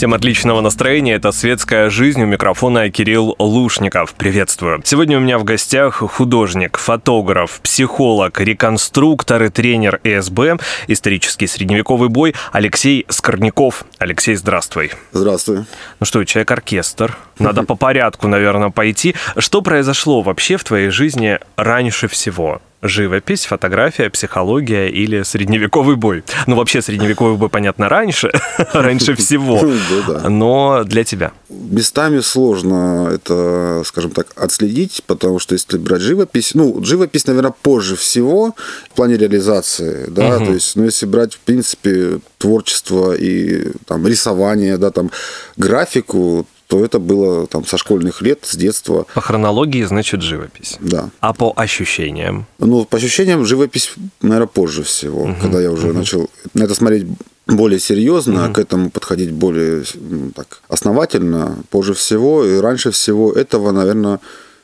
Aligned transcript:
Всем 0.00 0.14
отличного 0.14 0.62
настроения. 0.62 1.16
Это 1.16 1.30
«Светская 1.30 1.90
жизнь». 1.90 2.22
У 2.22 2.24
микрофона 2.24 2.88
Кирилл 2.88 3.36
Лушников. 3.38 4.14
Приветствую. 4.14 4.80
Сегодня 4.82 5.18
у 5.18 5.20
меня 5.20 5.38
в 5.38 5.44
гостях 5.44 5.96
художник, 5.96 6.78
фотограф, 6.78 7.60
психолог, 7.60 8.40
реконструктор 8.40 9.42
и 9.42 9.50
тренер 9.50 10.00
ЭСБ, 10.02 10.56
исторический 10.86 11.46
средневековый 11.46 12.08
бой 12.08 12.34
Алексей 12.50 13.04
Скорняков. 13.10 13.84
Алексей, 13.98 14.36
здравствуй. 14.36 14.90
Здравствуй. 15.12 15.66
Ну 15.98 16.06
что, 16.06 16.24
человек-оркестр. 16.24 17.18
Надо 17.38 17.62
по 17.64 17.74
порядку, 17.74 18.26
наверное, 18.26 18.70
пойти. 18.70 19.14
Что 19.36 19.60
произошло 19.60 20.22
вообще 20.22 20.56
в 20.56 20.64
твоей 20.64 20.88
жизни 20.88 21.38
раньше 21.56 22.08
всего? 22.08 22.62
Живопись, 22.82 23.44
фотография, 23.44 24.10
психология 24.10 24.88
или 24.88 25.22
средневековый 25.22 25.96
бой. 25.96 26.24
Ну, 26.46 26.56
вообще, 26.56 26.82
средневековый 26.82 27.36
бой, 27.36 27.48
понятно, 27.48 27.88
раньше, 27.88 28.30
раньше 28.72 29.14
всего, 29.14 29.60
ну 30.28 30.50
но 30.50 30.84
для 30.84 31.04
тебя. 31.04 31.32
Местами 31.48 32.20
сложно 32.20 33.10
это, 33.12 33.82
скажем 33.84 34.10
так, 34.10 34.28
отследить, 34.36 35.02
потому 35.06 35.38
что 35.38 35.54
если 35.54 35.78
брать 35.78 36.00
живопись, 36.00 36.54
ну, 36.54 36.82
живопись, 36.82 37.26
наверное, 37.26 37.54
позже 37.62 37.96
всего 37.96 38.54
в 38.90 38.94
плане 38.94 39.16
реализации, 39.16 40.06
да, 40.08 40.38
то 40.38 40.52
есть, 40.52 40.76
ну, 40.76 40.84
если 40.84 41.06
брать, 41.06 41.34
в 41.34 41.40
принципе, 41.40 42.20
творчество 42.38 43.12
и 43.12 43.72
там 43.86 44.06
рисование, 44.06 44.78
да, 44.78 44.90
там 44.90 45.10
графику, 45.56 46.46
то 46.70 46.84
это 46.84 47.00
было 47.00 47.48
там 47.48 47.66
со 47.66 47.76
школьных 47.76 48.22
лет, 48.22 48.38
с 48.42 48.54
детства. 48.54 49.04
По 49.12 49.20
хронологии, 49.20 49.82
значит, 49.82 50.22
живопись. 50.22 50.76
Да. 50.80 51.10
А 51.18 51.32
по 51.32 51.52
ощущениям? 51.56 52.46
Ну, 52.60 52.84
по 52.84 52.96
ощущениям, 52.96 53.44
живопись, 53.44 53.92
наверное, 54.22 54.46
позже 54.46 54.84
всего, 54.84 55.22
угу, 55.22 55.34
когда 55.42 55.60
я 55.60 55.72
уже 55.72 55.88
угу. 55.88 55.98
начал 55.98 56.30
на 56.54 56.62
это 56.62 56.74
смотреть 56.76 57.06
более 57.48 57.80
серьезно, 57.80 58.44
угу. 58.44 58.54
к 58.54 58.58
этому 58.60 58.90
подходить 58.90 59.32
более 59.32 59.82
ну, 59.96 60.30
так, 60.30 60.62
основательно, 60.68 61.58
позже 61.70 61.92
всего. 61.92 62.44
И 62.44 62.60
раньше 62.60 62.92
всего 62.92 63.32
этого, 63.32 63.72
наверное, 63.72 64.20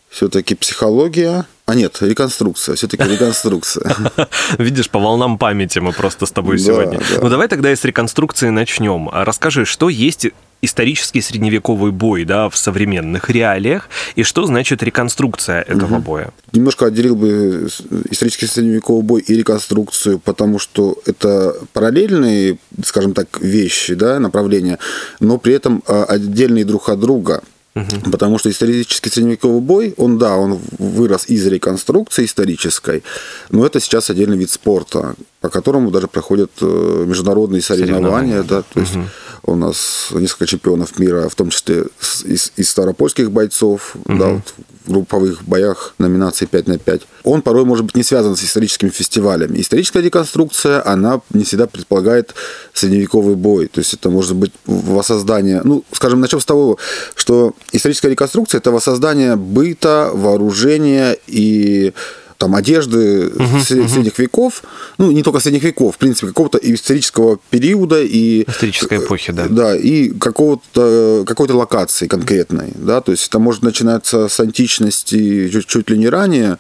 все-таки 0.08 0.54
психология. 0.54 1.44
А 1.64 1.74
нет, 1.74 1.98
реконструкция, 2.00 2.76
все-таки 2.76 3.02
реконструкция. 3.12 3.96
Видишь, 4.58 4.90
по 4.90 5.00
волнам 5.00 5.38
памяти 5.38 5.80
мы 5.80 5.92
просто 5.92 6.24
с 6.26 6.30
тобой 6.30 6.60
сегодня. 6.60 7.00
Ну 7.20 7.28
давай 7.28 7.48
тогда 7.48 7.72
и 7.72 7.74
с 7.74 7.84
реконструкции 7.84 8.50
начнем. 8.50 9.08
Расскажи, 9.12 9.64
что 9.64 9.88
есть 9.88 10.28
исторический 10.62 11.20
средневековый 11.20 11.92
бой 11.92 12.24
да, 12.24 12.48
в 12.48 12.56
современных 12.56 13.30
реалиях, 13.30 13.88
и 14.14 14.22
что 14.22 14.46
значит 14.46 14.82
реконструкция 14.82 15.62
этого 15.62 15.96
угу. 15.96 16.02
боя? 16.02 16.32
Немножко 16.52 16.86
отделил 16.86 17.16
бы 17.16 17.68
исторический 18.10 18.46
средневековый 18.46 19.02
бой 19.02 19.20
и 19.20 19.34
реконструкцию, 19.34 20.18
потому 20.18 20.58
что 20.58 20.98
это 21.04 21.54
параллельные, 21.72 22.58
скажем 22.84 23.12
так, 23.12 23.40
вещи, 23.40 23.94
да, 23.94 24.18
направления, 24.18 24.78
но 25.20 25.38
при 25.38 25.54
этом 25.54 25.82
а, 25.86 26.04
отдельные 26.04 26.64
друг 26.64 26.88
от 26.88 27.00
друга. 27.00 27.42
Угу. 27.74 28.10
Потому 28.10 28.38
что 28.38 28.50
исторический 28.50 29.10
средневековый 29.10 29.60
бой, 29.60 29.94
он, 29.98 30.16
да, 30.16 30.36
он 30.36 30.58
вырос 30.78 31.26
из 31.28 31.46
реконструкции 31.46 32.24
исторической, 32.24 33.04
но 33.50 33.66
это 33.66 33.80
сейчас 33.80 34.08
отдельный 34.08 34.38
вид 34.38 34.50
спорта, 34.50 35.14
по 35.42 35.50
которому 35.50 35.90
даже 35.90 36.08
проходят 36.08 36.50
э, 36.62 37.04
международные 37.06 37.60
соревнования, 37.60 38.42
соревнования. 38.42 38.42
да, 38.42 38.62
то 38.62 38.80
есть 38.80 38.96
угу 38.96 39.04
у 39.46 39.54
нас 39.54 40.08
несколько 40.12 40.46
чемпионов 40.46 40.98
мира, 40.98 41.28
в 41.28 41.34
том 41.34 41.50
числе 41.50 41.84
из, 42.24 42.52
из 42.56 42.70
старопольских 42.70 43.30
бойцов, 43.30 43.96
угу. 44.04 44.18
да, 44.18 44.28
вот 44.28 44.54
в 44.86 44.92
групповых 44.92 45.44
боях 45.44 45.94
номинации 45.98 46.46
5 46.46 46.68
на 46.68 46.78
5. 46.78 47.02
Он 47.24 47.42
порой 47.42 47.64
может 47.64 47.84
быть 47.84 47.96
не 47.96 48.02
связан 48.02 48.36
с 48.36 48.44
историческими 48.44 48.88
фестивалями. 48.88 49.60
Историческая 49.60 50.00
реконструкция, 50.00 50.86
она 50.86 51.20
не 51.32 51.44
всегда 51.44 51.66
предполагает 51.66 52.34
средневековый 52.72 53.34
бой. 53.34 53.66
То 53.66 53.80
есть 53.80 53.94
это 53.94 54.10
может 54.10 54.36
быть 54.36 54.52
воссоздание, 54.66 55.62
ну, 55.64 55.84
скажем, 55.92 56.20
начнем 56.20 56.40
с 56.40 56.44
того, 56.44 56.78
что 57.14 57.54
историческая 57.72 58.10
реконструкция– 58.10 58.58
это 58.60 58.70
воссоздание 58.70 59.36
быта, 59.36 60.10
вооружения 60.12 61.16
и 61.26 61.92
там 62.38 62.54
одежды 62.54 63.28
uh-huh, 63.28 63.60
средних 63.60 64.18
uh-huh. 64.18 64.22
веков, 64.22 64.62
ну 64.98 65.10
не 65.10 65.22
только 65.22 65.40
средних 65.40 65.62
веков, 65.62 65.94
в 65.94 65.98
принципе 65.98 66.28
какого-то 66.28 66.58
исторического 66.58 67.38
периода 67.50 68.02
и 68.02 68.44
исторической 68.48 68.98
эпохи, 68.98 69.32
да, 69.32 69.46
да 69.48 69.76
и 69.76 70.10
какого-то 70.10 71.24
какой-то 71.26 71.56
локации 71.56 72.06
конкретной, 72.06 72.72
да, 72.74 73.00
то 73.00 73.12
есть 73.12 73.28
это 73.28 73.38
может 73.38 73.62
начинаться 73.62 74.28
с 74.28 74.40
античности 74.40 75.48
чуть, 75.50 75.66
чуть 75.66 75.90
ли 75.90 75.98
не 75.98 76.08
ранее 76.08 76.58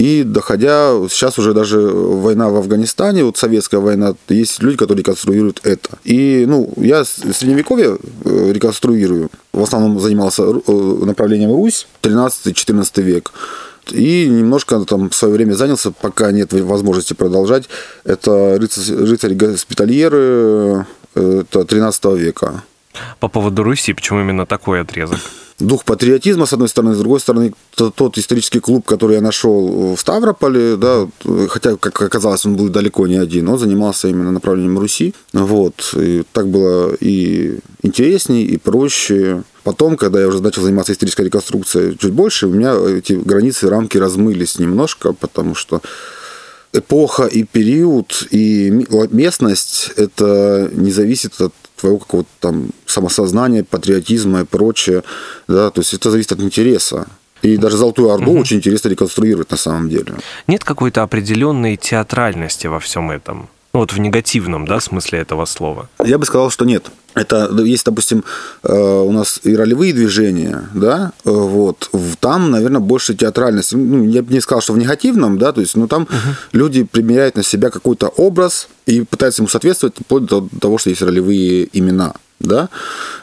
и 0.00 0.22
доходя, 0.22 0.92
сейчас 1.10 1.38
уже 1.38 1.52
даже 1.52 1.78
война 1.78 2.48
в 2.48 2.56
Афганистане, 2.56 3.22
вот 3.22 3.36
советская 3.36 3.80
война, 3.80 4.14
есть 4.30 4.62
люди, 4.62 4.78
которые 4.78 5.00
реконструируют 5.00 5.60
это. 5.62 5.98
И, 6.04 6.46
ну, 6.48 6.72
я 6.76 7.04
средневековье 7.04 7.98
э, 8.24 8.52
реконструирую. 8.52 9.28
В 9.52 9.62
основном 9.62 10.00
занимался 10.00 10.44
э, 10.44 10.72
направлением 11.04 11.50
Русь, 11.50 11.86
13-14 12.02 13.02
век. 13.02 13.32
И 13.92 14.28
немножко 14.28 14.84
там 14.84 15.10
в 15.10 15.14
свое 15.14 15.34
время 15.34 15.54
занялся, 15.54 15.90
пока 15.90 16.30
нет 16.32 16.52
возможности 16.52 17.14
продолжать. 17.14 17.68
Это 18.04 18.58
рыцари-госпитальеры 18.58 20.86
э, 21.14 21.40
это 21.40 21.64
13 21.64 22.04
века. 22.16 22.62
По 23.18 23.28
поводу 23.28 23.62
Руси, 23.62 23.92
почему 23.92 24.20
именно 24.20 24.46
такой 24.46 24.80
отрезок? 24.80 25.18
Дух 25.60 25.84
патриотизма, 25.84 26.46
с 26.46 26.52
одной 26.52 26.68
стороны, 26.68 26.94
с 26.94 26.98
другой 26.98 27.20
стороны, 27.20 27.52
тот 27.74 28.18
исторический 28.18 28.60
клуб, 28.60 28.84
который 28.86 29.16
я 29.16 29.20
нашел 29.20 29.94
в 29.94 30.00
Ставрополе, 30.00 30.76
да, 30.76 31.06
хотя, 31.48 31.76
как 31.76 32.00
оказалось, 32.02 32.44
он 32.46 32.56
был 32.56 32.68
далеко 32.68 33.06
не 33.06 33.16
один, 33.16 33.48
он 33.48 33.58
занимался 33.58 34.08
именно 34.08 34.32
направлением 34.32 34.78
Руси. 34.78 35.14
Вот. 35.32 35.94
И 35.96 36.24
так 36.32 36.48
было 36.48 36.94
и 37.00 37.58
интереснее, 37.82 38.44
и 38.44 38.56
проще. 38.56 39.42
Потом, 39.62 39.96
когда 39.96 40.20
я 40.20 40.28
уже 40.28 40.42
начал 40.42 40.62
заниматься 40.62 40.92
исторической 40.92 41.26
реконструкцией 41.26 41.96
чуть 41.98 42.12
больше, 42.12 42.46
у 42.46 42.50
меня 42.50 42.74
эти 42.74 43.12
границы, 43.12 43.68
рамки 43.68 43.98
размылись 43.98 44.58
немножко, 44.58 45.12
потому 45.12 45.54
что 45.54 45.82
эпоха 46.72 47.26
и 47.26 47.44
период, 47.44 48.26
и 48.30 48.86
местность, 49.10 49.90
это 49.96 50.70
не 50.72 50.90
зависит 50.90 51.40
от 51.40 51.52
твоего 51.80 51.98
какого-то 51.98 52.28
там 52.40 52.70
самосознания, 52.86 53.64
патриотизма 53.64 54.42
и 54.42 54.44
прочее. 54.44 55.02
Да? 55.48 55.70
То 55.70 55.80
есть 55.80 55.94
это 55.94 56.10
зависит 56.10 56.32
от 56.32 56.40
интереса. 56.40 57.06
И 57.42 57.56
даже 57.56 57.76
Золотую 57.76 58.10
Орду 58.10 58.32
угу. 58.32 58.40
очень 58.40 58.58
интересно 58.58 58.90
реконструировать 58.90 59.50
на 59.50 59.56
самом 59.56 59.88
деле. 59.88 60.14
Нет 60.46 60.62
какой-то 60.62 61.02
определенной 61.02 61.76
театральности 61.76 62.66
во 62.66 62.80
всем 62.80 63.10
этом? 63.10 63.48
Ну, 63.72 63.80
вот 63.80 63.92
в 63.92 64.00
негативном, 64.00 64.66
да, 64.66 64.80
смысле 64.80 65.20
этого 65.20 65.44
слова? 65.44 65.88
Я 66.04 66.18
бы 66.18 66.26
сказал, 66.26 66.50
что 66.50 66.64
нет. 66.64 66.90
Это 67.14 67.50
есть, 67.62 67.84
допустим, 67.84 68.24
э, 68.62 68.72
у 68.72 69.12
нас 69.12 69.40
и 69.44 69.54
ролевые 69.54 69.92
движения, 69.92 70.68
да, 70.74 71.12
э, 71.24 71.30
вот, 71.30 71.90
там, 72.20 72.50
наверное, 72.50 72.80
больше 72.80 73.14
театральности. 73.14 73.74
Ну, 73.74 74.04
я 74.04 74.22
бы 74.22 74.32
не 74.32 74.40
сказал, 74.40 74.60
что 74.60 74.72
в 74.72 74.78
негативном, 74.78 75.38
да, 75.38 75.52
то 75.52 75.60
есть, 75.60 75.76
ну, 75.76 75.86
там 75.86 76.02
угу. 76.02 76.12
люди 76.52 76.84
примеряют 76.84 77.36
на 77.36 77.42
себя 77.42 77.70
какой-то 77.70 78.08
образ 78.08 78.68
и 78.86 79.02
пытаются 79.02 79.42
ему 79.42 79.48
соответствовать, 79.48 79.96
вплоть 80.00 80.24
до 80.24 80.48
того, 80.60 80.78
что 80.78 80.90
есть 80.90 81.02
ролевые 81.02 81.68
имена 81.72 82.14
да, 82.40 82.70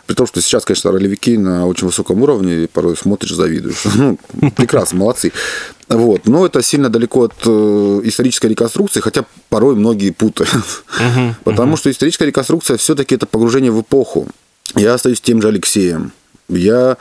при 0.06 0.14
том, 0.14 0.28
что 0.28 0.42
сейчас, 0.42 0.64
конечно, 0.64 0.92
ролевики 0.92 1.38
на 1.38 1.68
очень 1.68 1.88
высоком 1.88 2.22
уровне, 2.22 2.64
и 2.64 2.68
порой 2.68 2.96
смотришь, 2.96 3.34
завидуешь. 3.34 3.84
Ну, 3.96 4.18
прекрасно, 4.56 5.00
молодцы. 5.00 5.32
Вот. 5.90 6.28
Но 6.28 6.46
это 6.46 6.62
сильно 6.62 6.90
далеко 6.90 7.24
от 7.24 7.34
э, 7.46 8.02
исторической 8.04 8.48
реконструкции, 8.48 9.00
хотя 9.00 9.26
порой 9.50 9.76
многие 9.76 10.12
путают. 10.12 10.54
Uh-huh, 10.54 11.34
Потому 11.44 11.74
uh-huh. 11.74 11.78
что 11.78 11.92
историческая 11.92 12.26
реконструкция 12.26 12.78
все-таки 12.78 13.16
это 13.16 13.26
погружение 13.26 13.72
в 13.72 13.82
эпоху. 13.82 14.28
Я 14.76 14.94
остаюсь 14.94 15.22
тем 15.22 15.42
же 15.42 15.48
Алексеем. 15.48 16.12
Я 16.50 16.98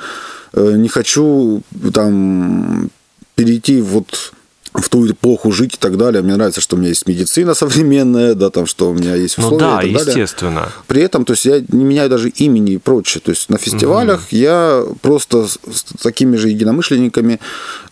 э, 0.53 0.73
не 0.77 0.89
хочу 0.89 1.63
там 1.93 2.91
перейти 3.35 3.83
вот 3.83 4.33
в 4.78 4.88
ту 4.88 5.06
эпоху 5.11 5.52
жить 5.52 5.75
и 5.75 5.76
так 5.78 5.97
далее. 5.97 6.23
Мне 6.23 6.37
нравится, 6.37 6.61
что 6.61 6.76
у 6.76 6.78
меня 6.78 6.88
есть 6.88 7.06
медицина 7.06 7.54
современная, 7.54 8.35
да, 8.35 8.50
там, 8.50 8.66
что 8.66 8.90
у 8.90 8.95
меня 8.95 9.14
есть 9.14 9.38
ну 9.38 9.45
условия 9.45 9.64
ну, 9.64 9.76
да, 9.76 9.83
и 9.83 9.92
так 9.95 10.06
естественно. 10.06 10.61
Далее. 10.61 10.73
При 10.87 11.02
этом, 11.02 11.25
то 11.25 11.33
есть 11.33 11.45
я 11.45 11.61
не 11.61 11.85
меняю 11.85 12.11
даже 12.11 12.28
имени 12.28 12.73
и 12.73 12.78
прочее. 12.78 13.23
То 13.25 13.30
есть 13.30 13.49
на 13.49 13.59
фестивалях 13.59 14.21
угу. 14.21 14.37
я 14.37 14.85
просто 15.02 15.47
с 15.47 15.85
такими 16.02 16.37
же 16.37 16.49
единомышленниками 16.49 17.40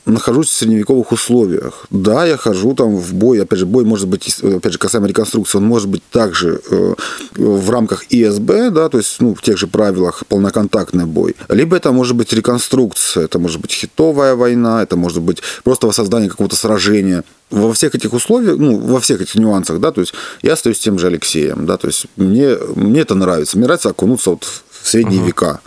нахожусь 0.07 0.49
в 0.49 0.55
средневековых 0.55 1.13
условиях. 1.13 1.87
Да, 1.91 2.27
я 2.27 2.37
хожу 2.37 2.75
там 2.75 2.97
в 2.97 3.15
бой, 3.15 3.43
опять 3.43 3.59
же, 3.59 3.67
бой 3.67 3.85
может 3.85 4.09
быть, 4.09 4.39
опять 4.43 4.73
же, 4.73 4.79
касаемо 4.79 5.07
реконструкции, 5.07 5.59
он 5.59 5.65
может 5.65 5.89
быть 5.89 6.03
также 6.11 6.61
э, 6.71 6.95
в 7.37 7.71
рамках 7.71 8.05
ИСБ, 8.11 8.71
да, 8.71 8.89
то 8.89 8.99
есть, 8.99 9.17
ну, 9.21 9.35
в 9.35 9.43
тех 9.43 9.57
же 9.57 9.67
правилах 9.67 10.25
полноконтактный 10.29 11.07
бой. 11.07 11.37
Либо 11.49 11.77
это 11.77 11.93
может 11.93 12.17
быть 12.17 12.33
реконструкция, 12.33 13.25
это 13.25 13.39
может 13.39 13.61
быть 13.61 13.73
хитовая 13.73 14.35
война, 14.35 14.83
это 14.83 14.97
может 14.97 15.23
быть 15.23 15.43
просто 15.63 15.87
воссоздание 15.87 16.29
какого-то 16.29 16.57
сражения 16.57 17.25
во 17.51 17.73
всех 17.73 17.95
этих 17.95 18.13
условиях, 18.13 18.59
ну, 18.59 18.79
во 18.79 19.01
всех 19.01 19.21
этих 19.21 19.37
нюансах, 19.37 19.81
да, 19.81 19.93
то 19.93 20.01
есть 20.01 20.13
я 20.43 20.55
остаюсь 20.55 20.79
тем 20.79 20.99
же 20.99 21.07
Алексеем, 21.07 21.67
да, 21.67 21.77
то 21.77 21.87
есть 21.87 22.07
мне, 22.17 22.57
мне 22.75 23.01
это 23.01 23.15
нравится. 23.15 23.57
Мне 23.57 23.67
нравится 23.67 23.91
окунуться 23.91 24.31
вот 24.31 24.45
в 24.45 24.89
средние 24.89 25.21
uh-huh. 25.21 25.27
века 25.27 25.61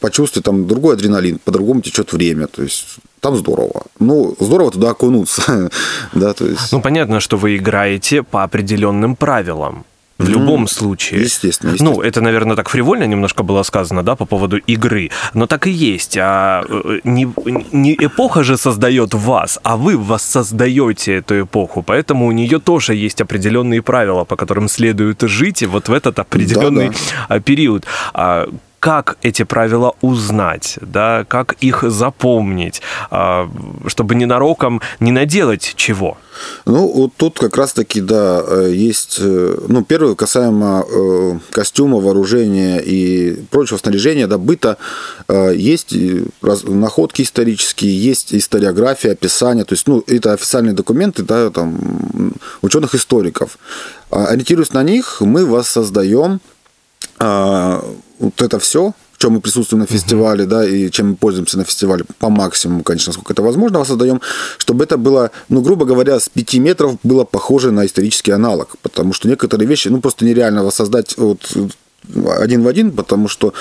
почувствовать 0.00 0.44
там 0.44 0.66
другой 0.66 0.94
адреналин, 0.94 1.38
по-другому 1.44 1.80
течет 1.80 2.12
время, 2.12 2.46
то 2.46 2.62
есть 2.62 2.96
там 3.20 3.36
здорово. 3.36 3.82
Ну, 3.98 4.36
здорово 4.40 4.70
туда 4.70 4.90
окунуться, 4.90 5.70
да, 6.14 6.32
то 6.32 6.46
есть... 6.46 6.72
Ну, 6.72 6.80
понятно, 6.80 7.20
что 7.20 7.36
вы 7.36 7.56
играете 7.56 8.22
по 8.22 8.42
определенным 8.42 9.16
правилам. 9.16 9.84
В 10.18 10.28
любом 10.30 10.66
случае. 10.66 11.20
Естественно, 11.20 11.72
естественно. 11.72 11.96
Ну, 11.96 12.02
это, 12.02 12.22
наверное, 12.22 12.56
так 12.56 12.68
фривольно 12.70 13.06
немножко 13.06 13.42
было 13.42 13.62
сказано, 13.64 14.02
да, 14.02 14.16
по 14.16 14.24
поводу 14.24 14.56
игры. 14.56 15.10
Но 15.34 15.46
так 15.46 15.66
и 15.66 15.70
есть. 15.70 16.16
А 16.18 16.62
э, 16.68 17.00
не, 17.04 17.28
не 17.72 17.94
эпоха 17.94 18.42
же 18.42 18.56
создает 18.56 19.12
вас, 19.12 19.58
а 19.62 19.76
вы 19.76 19.98
воссоздаете 19.98 21.16
эту 21.16 21.42
эпоху. 21.42 21.82
Поэтому 21.82 22.26
у 22.26 22.32
нее 22.32 22.58
тоже 22.58 22.94
есть 22.94 23.20
определенные 23.20 23.82
правила, 23.82 24.24
по 24.24 24.36
которым 24.36 24.68
следует 24.68 25.20
жить 25.20 25.62
и 25.62 25.66
вот 25.66 25.88
в 25.88 25.92
этот 25.92 26.18
определенный 26.18 26.88
да, 26.88 26.94
да. 27.28 27.40
период. 27.40 27.84
А 28.14 28.48
как 28.86 29.16
эти 29.22 29.42
правила 29.42 29.96
узнать, 30.00 30.78
да, 30.80 31.24
как 31.26 31.54
их 31.54 31.82
запомнить, 31.82 32.82
а, 33.10 33.50
чтобы 33.88 34.14
ненароком 34.14 34.80
не 35.00 35.10
наделать 35.10 35.74
чего? 35.74 36.18
Ну, 36.66 36.86
вот 36.92 37.10
тут 37.16 37.36
как 37.36 37.56
раз-таки, 37.56 38.00
да, 38.00 38.40
э, 38.46 38.70
есть, 38.72 39.18
э, 39.20 39.58
ну, 39.66 39.84
первое, 39.84 40.14
касаемо 40.14 40.84
э, 40.88 41.38
костюма, 41.50 41.98
вооружения 41.98 42.78
и 42.78 43.42
прочего 43.50 43.78
снаряжения, 43.78 44.28
да, 44.28 44.38
быта, 44.38 44.76
есть 45.28 45.92
находки 46.40 47.22
исторические, 47.22 47.98
есть 48.00 48.32
историография, 48.32 49.12
описание, 49.12 49.64
то 49.64 49.72
есть, 49.72 49.88
ну, 49.88 50.04
это 50.06 50.32
официальные 50.32 50.74
документы, 50.74 51.24
да, 51.24 51.50
там, 51.50 51.76
ученых-историков. 52.62 53.58
А, 54.10 54.26
ориентируясь 54.26 54.72
на 54.72 54.84
них, 54.84 55.20
мы 55.20 55.44
воссоздаем 55.44 56.40
вот 57.18 58.42
это 58.42 58.58
все, 58.58 58.92
в 59.16 59.18
чем 59.18 59.32
мы 59.32 59.40
присутствуем 59.40 59.80
на 59.80 59.86
фестивале, 59.86 60.44
uh-huh. 60.44 60.48
да, 60.48 60.68
и 60.68 60.90
чем 60.90 61.10
мы 61.10 61.16
пользуемся 61.16 61.56
на 61.56 61.64
фестивале 61.64 62.04
по 62.18 62.28
максимуму, 62.28 62.82
конечно, 62.82 63.10
насколько 63.10 63.32
это 63.32 63.42
возможно, 63.42 63.84
создаем, 63.84 64.20
чтобы 64.58 64.84
это 64.84 64.98
было, 64.98 65.30
ну, 65.48 65.62
грубо 65.62 65.86
говоря, 65.86 66.20
с 66.20 66.28
5 66.28 66.54
метров 66.54 66.98
было 67.02 67.24
похоже 67.24 67.70
на 67.70 67.86
исторический 67.86 68.32
аналог, 68.32 68.76
потому 68.82 69.14
что 69.14 69.28
некоторые 69.28 69.66
вещи, 69.66 69.88
ну, 69.88 70.00
просто 70.00 70.26
нереально 70.26 70.64
воссоздать 70.64 71.16
вот 71.16 71.56
один 72.38 72.62
в 72.62 72.68
один, 72.68 72.92
потому 72.92 73.28
что 73.28 73.54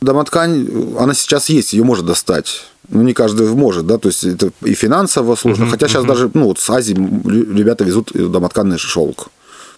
домоткань, 0.00 0.68
она 0.98 1.14
сейчас 1.14 1.48
есть, 1.48 1.72
ее 1.72 1.82
можно 1.82 2.06
достать. 2.06 2.62
Ну, 2.88 3.02
не 3.02 3.12
каждый 3.12 3.46
может, 3.48 3.86
да, 3.86 3.98
то 3.98 4.08
есть 4.08 4.24
это 4.24 4.50
и 4.64 4.74
финансово 4.74 5.36
сложно. 5.36 5.64
Uh-huh, 5.64 5.70
Хотя 5.70 5.88
сейчас 5.88 6.04
uh-huh. 6.04 6.08
даже, 6.08 6.30
ну, 6.34 6.46
вот 6.46 6.58
с 6.58 6.70
Азии 6.70 6.94
ребята 6.94 7.84
везут 7.84 8.10
домотканный 8.12 8.78
шелк 8.78 9.28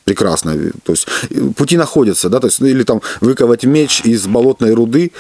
прекрасно. 0.05 0.55
То 0.85 0.93
есть 0.93 1.09
пути 1.57 1.77
находятся, 1.77 2.29
да, 2.29 2.41
то 2.41 2.47
есть, 2.47 2.61
ну, 2.61 2.67
или 2.67 2.83
там 2.83 3.01
выковать 3.21 3.65
меч 3.65 4.03
из 4.05 4.27
болотной 4.27 4.75
руды, 4.75 5.13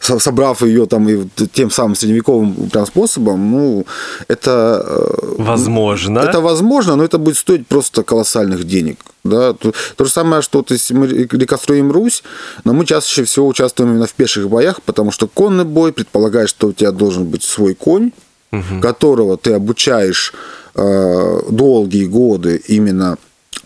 собрав 0.00 0.62
ее 0.62 0.86
там 0.86 1.08
и 1.08 1.28
тем 1.52 1.70
самым 1.70 1.94
средневековым 1.94 2.70
прям 2.70 2.86
способом, 2.86 3.50
ну, 3.50 3.86
это... 4.28 4.84
Э, 4.86 5.34
возможно. 5.38 6.20
Это 6.20 6.40
возможно, 6.40 6.96
но 6.96 7.04
это 7.04 7.18
будет 7.18 7.36
стоить 7.36 7.66
просто 7.66 8.02
колоссальных 8.02 8.64
денег. 8.64 8.98
Да, 9.24 9.52
то, 9.52 9.72
то 9.96 10.04
же 10.04 10.10
самое, 10.10 10.42
что 10.42 10.62
то 10.62 10.74
есть 10.74 10.90
мы 10.90 11.06
реконструируем 11.06 11.92
Русь, 11.92 12.24
но 12.64 12.72
мы 12.72 12.84
чаще 12.84 13.22
всего 13.22 13.46
участвуем 13.46 13.92
именно 13.92 14.06
в 14.06 14.12
пеших 14.14 14.48
боях, 14.48 14.82
потому 14.82 15.12
что 15.12 15.28
конный 15.28 15.64
бой 15.64 15.92
предполагает, 15.92 16.48
что 16.48 16.68
у 16.68 16.72
тебя 16.72 16.90
должен 16.90 17.26
быть 17.26 17.44
свой 17.44 17.74
конь, 17.74 18.10
угу. 18.50 18.80
которого 18.80 19.36
ты 19.36 19.52
обучаешь 19.52 20.32
э, 20.74 21.40
долгие 21.50 22.06
годы 22.06 22.60
именно 22.66 23.16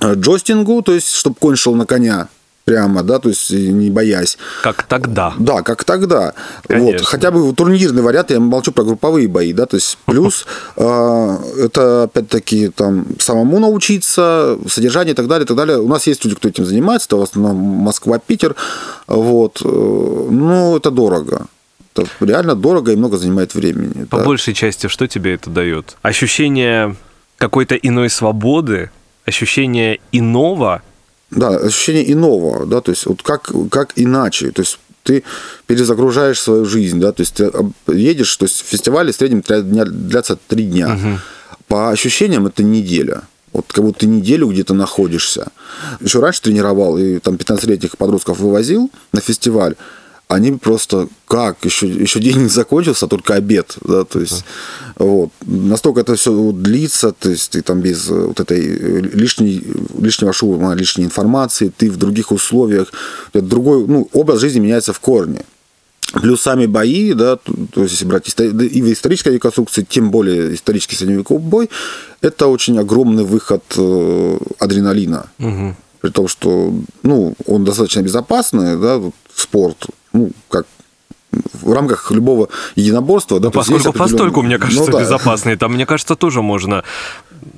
джостингу, 0.02 0.82
то 0.82 0.92
есть, 0.92 1.12
чтобы 1.12 1.36
конь 1.36 1.56
шел 1.56 1.74
на 1.74 1.86
коня 1.86 2.28
прямо, 2.66 3.04
да, 3.04 3.20
то 3.20 3.28
есть 3.28 3.50
не 3.50 3.90
боясь. 3.90 4.36
Как 4.62 4.82
тогда. 4.82 5.32
Да, 5.38 5.62
как 5.62 5.84
тогда. 5.84 6.34
Конечно. 6.66 6.98
Вот, 6.98 7.06
хотя 7.06 7.30
бы 7.30 7.54
турнирный 7.54 8.02
вариант, 8.02 8.32
я 8.32 8.40
молчу 8.40 8.72
про 8.72 8.82
групповые 8.82 9.28
бои, 9.28 9.52
да, 9.52 9.66
то 9.66 9.76
есть 9.76 9.96
плюс 10.04 10.44
э, 10.76 11.36
это 11.64 12.02
опять-таки 12.02 12.68
там 12.70 13.06
самому 13.20 13.60
научиться, 13.60 14.58
содержание 14.68 15.12
и 15.12 15.16
так 15.16 15.28
далее, 15.28 15.44
и 15.44 15.46
так 15.46 15.56
далее. 15.56 15.78
У 15.78 15.86
нас 15.86 16.08
есть 16.08 16.24
люди, 16.24 16.36
кто 16.36 16.48
этим 16.48 16.66
занимается, 16.66 17.06
это 17.06 17.16
в 17.16 17.22
основном 17.22 17.56
Москва, 17.56 18.18
Питер, 18.18 18.56
вот, 19.06 19.62
э, 19.64 19.68
ну, 19.68 20.76
это 20.76 20.90
дорого. 20.90 21.46
Это 21.94 22.08
реально 22.20 22.56
дорого 22.56 22.90
и 22.90 22.96
много 22.96 23.16
занимает 23.16 23.54
времени. 23.54 24.04
По 24.04 24.18
да. 24.18 24.24
большей 24.24 24.54
части, 24.54 24.88
что 24.88 25.06
тебе 25.06 25.34
это 25.34 25.50
дает? 25.50 25.96
Ощущение 26.02 26.96
какой-то 27.38 27.76
иной 27.76 28.10
свободы, 28.10 28.90
ощущение 29.26 30.00
иного. 30.12 30.82
Да, 31.30 31.48
ощущение 31.48 32.12
иного, 32.12 32.66
да, 32.66 32.80
то 32.80 32.92
есть 32.92 33.06
вот 33.06 33.22
как, 33.22 33.50
как 33.70 33.92
иначе, 33.96 34.52
то 34.52 34.62
есть 34.62 34.78
ты 35.02 35.24
перезагружаешь 35.66 36.40
свою 36.40 36.64
жизнь, 36.64 37.00
да, 37.00 37.12
то 37.12 37.22
есть 37.22 37.34
ты 37.34 37.50
едешь, 37.88 38.36
то 38.36 38.44
есть 38.44 38.64
фестивали 38.64 39.10
в 39.10 39.16
среднем 39.16 39.42
длятся 39.42 40.38
три 40.48 40.64
дня. 40.64 40.94
Угу. 40.94 41.18
По 41.68 41.90
ощущениям 41.90 42.46
это 42.46 42.62
неделя. 42.62 43.22
Вот 43.52 43.72
как 43.72 43.84
будто 43.84 44.00
ты 44.00 44.06
неделю 44.06 44.48
где-то 44.48 44.74
находишься. 44.74 45.48
Еще 46.00 46.20
раньше 46.20 46.42
тренировал 46.42 46.98
и 46.98 47.18
там 47.18 47.36
15-летних 47.36 47.96
подростков 47.96 48.38
вывозил 48.38 48.90
на 49.12 49.20
фестиваль 49.20 49.76
они 50.28 50.52
просто 50.52 51.08
как 51.26 51.64
еще 51.64 51.88
еще 51.88 52.20
день 52.20 52.38
не 52.38 52.48
закончился, 52.48 53.06
а 53.06 53.08
только 53.08 53.34
обед, 53.34 53.76
да, 53.82 54.04
то 54.04 54.20
есть 54.20 54.44
вот 54.96 55.30
настолько 55.42 56.00
это 56.00 56.16
все 56.16 56.52
длится, 56.52 57.12
то 57.12 57.30
есть 57.30 57.50
ты 57.50 57.62
там 57.62 57.80
без 57.80 58.10
э, 58.10 58.14
вот 58.14 58.40
этой 58.40 58.60
э, 58.60 59.00
лишней 59.00 59.62
лишнего 59.98 60.32
шума, 60.32 60.74
лишней 60.74 61.04
информации, 61.04 61.72
ты 61.76 61.90
в 61.90 61.96
других 61.96 62.32
условиях, 62.32 62.92
другой, 63.32 63.86
ну 63.86 64.08
образ 64.12 64.40
жизни 64.40 64.60
меняется 64.60 64.92
в 64.92 65.00
корне. 65.00 65.42
Плюс 66.12 66.40
сами 66.40 66.66
бои, 66.66 67.12
да, 67.12 67.36
то 67.36 67.82
есть 67.82 67.92
если 67.92 68.04
брать 68.04 68.32
и 68.38 68.82
в 68.82 68.92
исторической 68.92 69.34
реконструкции, 69.34 69.86
тем 69.88 70.10
более 70.10 70.54
исторический 70.54 70.96
средневековый 70.96 71.42
бой, 71.42 71.70
это 72.20 72.46
очень 72.46 72.78
огромный 72.78 73.24
выход 73.24 73.62
э, 73.76 74.38
адреналина. 74.58 75.26
Угу. 75.38 75.76
При 76.00 76.10
том, 76.10 76.28
что 76.28 76.72
ну, 77.02 77.34
он 77.46 77.64
достаточно 77.64 78.02
безопасный, 78.02 78.78
да, 78.78 79.02
спорт, 79.34 79.86
ну, 80.16 80.30
как 80.48 80.66
в 81.62 81.72
рамках 81.72 82.10
любого 82.10 82.48
единоборства. 82.76 83.38
Да, 83.40 83.46
ну, 83.46 83.50
поскольку 83.52 83.92
постольку, 83.92 84.42
мне 84.42 84.58
кажется, 84.58 84.90
ну, 84.90 84.92
да. 84.92 85.00
безопасный, 85.02 85.56
там, 85.56 85.74
мне 85.74 85.86
кажется, 85.86 86.16
тоже 86.16 86.42
можно 86.42 86.82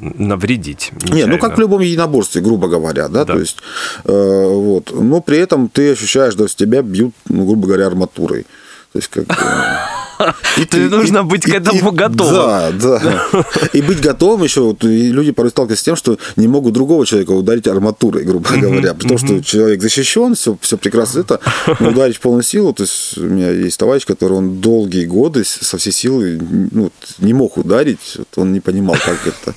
навредить. 0.01 0.93
Не, 1.05 1.27
ну 1.27 1.39
как 1.39 1.57
в 1.57 1.61
любом 1.61 1.81
единоборстве, 1.81 2.41
грубо 2.41 2.69
говоря, 2.69 3.09
да, 3.09 3.25
да. 3.25 3.35
то 3.35 3.39
есть, 3.39 3.59
э, 4.05 4.47
вот, 4.47 4.93
но 4.93 5.21
при 5.21 5.39
этом 5.39 5.69
ты 5.69 5.93
ощущаешь, 5.93 6.35
что 6.35 6.49
с 6.49 6.55
тебя 6.55 6.83
бьют, 6.83 7.15
ну, 7.29 7.47
грубо 7.47 7.69
говоря, 7.69 7.87
арматурой. 7.87 8.47
То 8.93 8.99
есть, 8.99 9.09
как 9.09 9.27
и 10.57 10.65
ты, 10.65 10.89
нужно 10.89 11.25
быть 11.25 11.45
к 11.45 11.49
этому 11.49 11.93
готовым. 11.93 12.35
Да, 12.35 12.71
да. 12.73 13.45
И 13.73 13.83
быть 13.83 14.01
готовым 14.01 14.45
еще, 14.45 14.61
вот, 14.61 14.85
и 14.85 15.11
люди 15.11 15.33
порой 15.33 15.51
сталкиваются 15.51 15.83
с 15.83 15.85
тем, 15.85 15.97
что 15.97 16.19
не 16.37 16.49
могут 16.49 16.75
другого 16.75 17.07
человека 17.07 17.33
ударить 17.33 17.67
арматурой, 17.67 18.25
грубо 18.25 18.51
говоря. 18.51 18.95
Потому 18.95 19.19
что 19.19 19.43
человек 19.43 19.83
защищен, 19.83 20.35
все, 20.35 20.57
все 20.61 20.77
прекрасно 20.77 21.21
это, 21.21 21.41
но 21.81 21.91
ударить 21.91 22.17
в 22.17 22.21
полную 22.21 22.43
силу. 22.43 22.73
То 22.73 22.83
есть 22.85 23.19
у 23.19 23.25
меня 23.25 23.51
есть 23.51 23.79
товарищ, 23.79 24.07
который 24.07 24.35
он 24.35 24.61
долгие 24.61 25.05
годы 25.05 25.45
со 25.45 25.77
всей 25.77 25.93
силы 25.93 26.39
ну, 26.73 26.91
не 27.19 27.35
мог 27.35 27.57
ударить, 27.57 28.19
он 28.37 28.53
не 28.53 28.61
понимал, 28.61 28.97
как 29.05 29.27
это. 29.27 29.55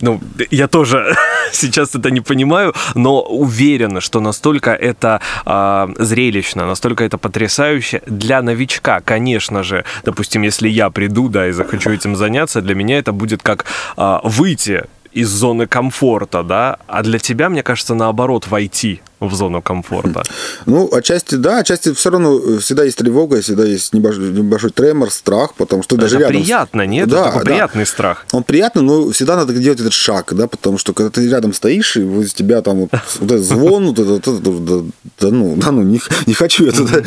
Ну, 0.00 0.20
я 0.50 0.68
тоже 0.68 1.16
сейчас 1.52 1.94
это 1.94 2.10
не 2.10 2.20
понимаю, 2.20 2.74
но 2.94 3.22
уверен, 3.22 4.00
что 4.00 4.20
настолько 4.20 4.70
это 4.70 5.20
э, 5.46 5.88
зрелищно, 5.98 6.66
настолько 6.66 7.04
это 7.04 7.18
потрясающе 7.18 8.02
для 8.06 8.42
новичка, 8.42 9.00
конечно 9.00 9.62
же, 9.62 9.79
допустим, 10.04 10.42
если 10.42 10.68
я 10.68 10.90
приду, 10.90 11.28
да, 11.28 11.48
и 11.48 11.52
захочу 11.52 11.90
этим 11.90 12.16
заняться, 12.16 12.60
для 12.60 12.74
меня 12.74 12.98
это 12.98 13.12
будет 13.12 13.42
как 13.42 13.66
а, 13.96 14.20
выйти 14.24 14.84
из 15.12 15.28
зоны 15.28 15.66
комфорта, 15.66 16.42
да, 16.42 16.78
а 16.86 17.02
для 17.02 17.18
тебя, 17.18 17.48
мне 17.48 17.62
кажется, 17.62 17.94
наоборот, 17.94 18.46
войти 18.46 19.00
в 19.20 19.34
зону 19.34 19.62
комфорта. 19.62 20.22
Ну, 20.66 20.88
отчасти 20.92 21.36
да, 21.36 21.58
отчасти 21.58 21.92
все 21.92 22.10
равно 22.10 22.58
всегда 22.58 22.84
есть 22.84 22.98
тревога, 22.98 23.40
всегда 23.40 23.64
есть 23.64 23.92
небольшой, 23.92 24.30
небольшой 24.30 24.70
тремор, 24.70 25.10
страх, 25.10 25.54
потому 25.54 25.82
что 25.82 25.96
даже 25.96 26.16
Это 26.16 26.26
рядом... 26.26 26.42
приятно, 26.42 26.86
нет? 26.86 27.08
Да, 27.08 27.28
Это 27.28 27.38
да. 27.38 27.44
приятный 27.44 27.86
страх. 27.86 28.26
Он 28.32 28.42
приятный, 28.42 28.82
но 28.82 29.10
всегда 29.10 29.36
надо 29.36 29.52
делать 29.54 29.80
этот 29.80 29.92
шаг, 29.92 30.32
да, 30.34 30.46
потому 30.46 30.78
что 30.78 30.92
когда 30.92 31.10
ты 31.10 31.28
рядом 31.28 31.52
стоишь, 31.52 31.96
и 31.96 32.02
у 32.02 32.24
тебя 32.24 32.62
там 32.62 32.80
вот, 32.82 32.90
вот 33.20 33.30
этот 33.30 33.44
звон, 33.44 33.86
вот 33.86 33.98
этот, 33.98 34.42
да, 34.42 34.92
да 35.20 35.28
ну, 35.30 35.56
да 35.56 35.70
ну, 35.70 35.82
не, 35.82 36.00
не 36.26 36.34
хочу 36.34 36.66
я 36.66 36.72
туда, 36.72 37.02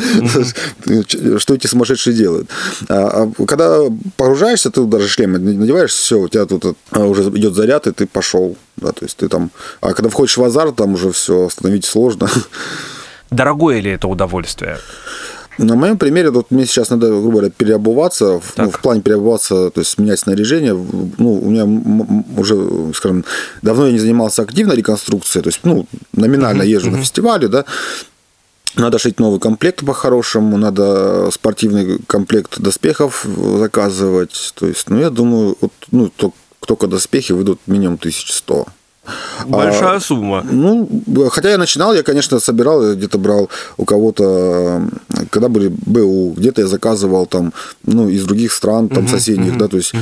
что 1.38 1.54
эти 1.54 1.66
сумасшедшие 1.66 2.14
делают. 2.14 2.48
А, 2.88 3.28
а 3.38 3.44
когда 3.44 3.80
погружаешься, 4.16 4.70
ты 4.70 4.84
даже 4.84 5.08
шлем 5.08 5.32
надеваешь, 5.32 5.92
все, 5.92 6.18
у 6.18 6.28
тебя 6.28 6.46
тут 6.46 6.76
а, 6.90 7.00
уже 7.00 7.22
идет 7.22 7.54
заряд, 7.54 7.86
и 7.86 7.92
ты 7.92 8.06
пошел 8.06 8.56
да, 8.84 8.92
то 8.92 9.04
есть 9.04 9.16
ты 9.16 9.28
там... 9.28 9.50
А 9.80 9.92
когда 9.94 10.10
входишь 10.10 10.36
в 10.36 10.44
азарт, 10.44 10.76
там 10.76 10.94
уже 10.94 11.10
все 11.12 11.46
остановить 11.46 11.84
сложно. 11.84 12.28
Дорогое 13.30 13.80
ли 13.80 13.90
это 13.90 14.06
удовольствие? 14.08 14.78
На 15.58 15.76
моем 15.76 15.98
примере, 15.98 16.30
вот 16.30 16.50
мне 16.50 16.66
сейчас 16.66 16.90
надо, 16.90 17.08
грубо 17.08 17.30
говоря, 17.30 17.50
переобуваться, 17.50 18.40
ну, 18.56 18.70
в 18.70 18.80
плане 18.80 19.02
переобуваться, 19.02 19.70
то 19.70 19.80
есть 19.80 19.98
менять 19.98 20.18
снаряжение. 20.18 20.74
Ну, 20.74 21.40
у 21.40 21.48
меня 21.48 21.64
уже, 22.36 22.92
скажем, 22.94 23.24
давно 23.62 23.86
я 23.86 23.92
не 23.92 24.00
занимался 24.00 24.42
активной 24.42 24.76
реконструкцией, 24.76 25.44
то 25.44 25.48
есть, 25.48 25.60
ну, 25.62 25.86
номинально 26.12 26.62
uh-huh, 26.62 26.68
езжу 26.68 26.88
uh-huh. 26.88 26.96
на 26.96 26.98
фестивале, 26.98 27.48
да, 27.48 27.64
надо 28.76 28.98
шить 28.98 29.20
новый 29.20 29.38
комплект 29.38 29.84
по-хорошему, 29.84 30.56
надо 30.56 31.30
спортивный 31.30 32.00
комплект 32.06 32.58
доспехов 32.58 33.24
заказывать. 33.58 34.52
То 34.56 34.66
есть, 34.66 34.90
ну, 34.90 34.98
я 34.98 35.10
думаю, 35.10 35.56
вот, 35.60 35.72
ну, 35.92 36.08
только 36.08 36.36
доспехи 36.86 37.32
выйдут 37.32 37.60
минимум 37.66 37.94
1100. 37.94 38.66
Большая 39.46 40.00
сумма. 40.00 40.42
Ну, 40.50 40.88
хотя 41.30 41.50
я 41.50 41.58
начинал, 41.58 41.94
я, 41.94 42.02
конечно, 42.02 42.40
собирал, 42.40 42.94
где-то 42.94 43.18
брал 43.18 43.50
у 43.76 43.84
кого-то, 43.84 44.82
когда 45.30 45.48
были 45.48 45.68
БУ, 45.86 46.34
где-то 46.36 46.60
я 46.62 46.66
заказывал 46.66 47.26
там, 47.26 47.52
ну, 47.86 48.08
из 48.08 48.24
других 48.24 48.52
стран, 48.52 48.88
там, 48.88 49.08
соседних, 49.08 49.56
да, 49.58 49.68
то 49.68 49.76
есть, 49.76 49.92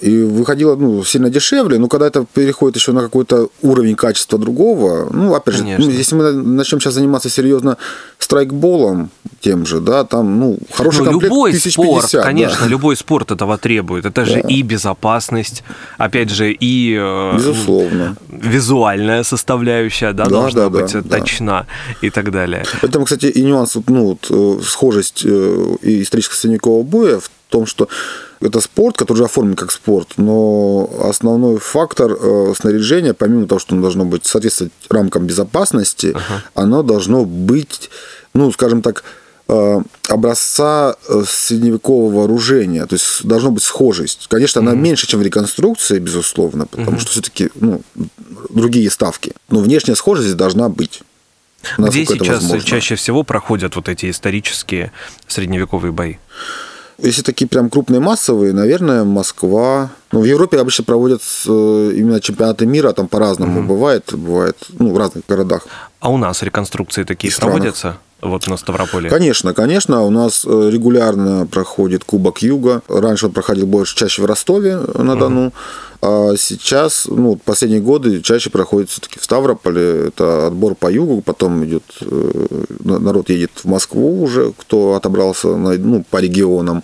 и 0.00 0.22
выходило, 0.22 0.76
ну, 0.76 1.04
сильно 1.04 1.30
дешевле, 1.30 1.78
но 1.78 1.88
когда 1.88 2.06
это 2.06 2.24
переходит 2.34 2.76
еще 2.76 2.92
на 2.92 3.00
какой-то 3.00 3.48
уровень 3.62 3.96
качества 3.96 4.38
другого, 4.38 5.08
ну, 5.12 5.34
опять 5.34 5.54
же, 5.54 5.64
ну, 5.78 5.90
если 5.90 6.14
мы 6.16 6.32
начнем 6.32 6.80
сейчас 6.80 6.94
заниматься 6.94 7.30
серьезно 7.30 7.76
страйкболом 8.18 9.10
тем 9.40 9.66
же, 9.66 9.80
да, 9.80 10.04
там, 10.04 10.40
ну, 10.40 10.58
хороший 10.72 10.98
Ну, 11.00 11.04
комплект 11.04 11.24
любой 11.32 11.50
1050, 11.50 11.72
спорт, 11.72 12.10
да. 12.12 12.22
конечно, 12.22 12.66
любой 12.66 12.96
спорт 12.96 13.30
этого 13.30 13.56
требует. 13.58 14.04
Это 14.06 14.24
же 14.24 14.40
и 14.40 14.62
безопасность, 14.62 15.62
опять 15.98 16.30
же, 16.30 16.52
и 16.52 16.96
э, 16.98 17.36
Безусловно. 17.36 18.16
визуальная 18.28 19.22
составляющая, 19.22 20.12
да, 20.12 20.24
Да, 20.24 20.30
должна 20.30 20.60
да, 20.62 20.70
быть 20.70 20.92
да, 20.92 21.00
да. 21.02 21.18
точна 21.18 21.66
и 22.02 22.10
так 22.10 22.30
далее. 22.32 22.64
Поэтому, 22.80 23.04
кстати, 23.04 23.26
и 23.26 23.42
нюанс, 23.42 23.76
ну, 23.86 24.04
вот, 24.06 24.26
э, 24.30 24.55
схожесть 24.62 25.22
э, 25.24 25.76
и 25.82 26.02
исторического 26.02 26.36
средневекового 26.36 26.82
боя 26.82 27.20
в 27.20 27.30
том, 27.48 27.66
что 27.66 27.88
это 28.40 28.60
спорт, 28.60 28.96
который 28.96 29.14
уже 29.14 29.24
оформлен 29.24 29.56
как 29.56 29.72
спорт, 29.72 30.14
но 30.16 30.90
основной 31.02 31.58
фактор 31.58 32.16
э, 32.18 32.54
снаряжения, 32.58 33.14
помимо 33.14 33.46
того, 33.46 33.58
что 33.58 33.74
оно 33.74 33.82
должно 33.82 34.04
быть 34.04 34.26
соответствовать 34.26 34.72
рамкам 34.90 35.26
безопасности, 35.26 36.14
оно 36.54 36.82
должно 36.82 37.24
быть, 37.24 37.90
ну, 38.34 38.52
скажем 38.52 38.82
так, 38.82 39.04
э, 39.48 39.80
образца 40.08 40.96
средневекового 41.26 42.20
вооружения, 42.20 42.84
то 42.86 42.94
есть 42.94 43.24
должна 43.24 43.50
быть 43.50 43.62
схожесть. 43.62 44.26
Конечно, 44.28 44.60
она 44.60 44.74
меньше, 44.74 45.06
чем 45.06 45.20
в 45.20 45.22
реконструкции, 45.22 45.98
безусловно, 45.98 46.66
потому 46.66 46.98
что 46.98 47.10
все-таки 47.12 47.50
ну, 47.54 47.80
другие 48.50 48.90
ставки. 48.90 49.32
Но 49.48 49.60
внешняя 49.60 49.94
схожесть 49.94 50.36
должна 50.36 50.68
быть. 50.68 51.02
Где 51.78 52.04
сейчас 52.06 52.64
чаще 52.64 52.94
всего 52.94 53.22
проходят 53.22 53.76
вот 53.76 53.88
эти 53.88 54.10
исторические 54.10 54.92
средневековые 55.26 55.92
бои? 55.92 56.16
Если 56.98 57.20
такие 57.22 57.46
прям 57.46 57.68
крупные 57.68 58.00
массовые, 58.00 58.54
наверное, 58.54 59.04
Москва. 59.04 59.90
Ну, 60.12 60.20
в 60.20 60.24
Европе 60.24 60.58
обычно 60.58 60.84
проводят 60.84 61.20
э, 61.46 61.92
именно 61.94 62.20
чемпионаты 62.22 62.64
мира, 62.64 62.92
там 62.92 63.06
по-разному 63.06 63.62
бывает, 63.62 64.08
бывает, 64.12 64.56
ну, 64.78 64.94
в 64.94 64.98
разных 64.98 65.24
городах. 65.28 65.66
А 66.00 66.08
у 66.08 66.16
нас 66.16 66.42
реконструкции 66.42 67.04
такие 67.04 67.30
И 67.30 67.36
проводятся? 67.36 67.98
Вот 68.22 68.48
на 68.48 68.56
Ставрополе. 68.56 69.10
Конечно, 69.10 69.52
конечно, 69.52 70.02
у 70.02 70.10
нас 70.10 70.44
э, 70.46 70.70
регулярно 70.72 71.46
проходит 71.46 72.02
Кубок 72.04 72.38
Юга. 72.42 72.82
Раньше 72.88 73.26
он 73.26 73.32
проходил 73.32 73.66
больше, 73.66 73.94
чаще 73.96 74.22
в 74.22 74.24
Ростове 74.24 74.78
на 74.94 75.16
Дону. 75.16 75.52
А 76.02 76.34
сейчас, 76.36 77.06
ну, 77.10 77.36
последние 77.36 77.80
годы 77.80 78.20
чаще 78.22 78.50
проходит 78.50 78.90
все-таки 78.90 79.18
в 79.18 79.24
Ставрополе. 79.24 80.08
Это 80.08 80.46
отбор 80.46 80.74
по 80.74 80.90
югу, 80.90 81.20
потом 81.22 81.64
идет 81.64 81.84
э, 82.00 82.46
на- 82.84 82.98
народ 82.98 83.28
едет 83.30 83.50
в 83.62 83.66
Москву 83.66 84.22
уже, 84.22 84.52
кто 84.56 84.94
отобрался 84.94 85.54
на- 85.56 85.76
ну, 85.78 86.04
по 86.10 86.18
регионам. 86.18 86.82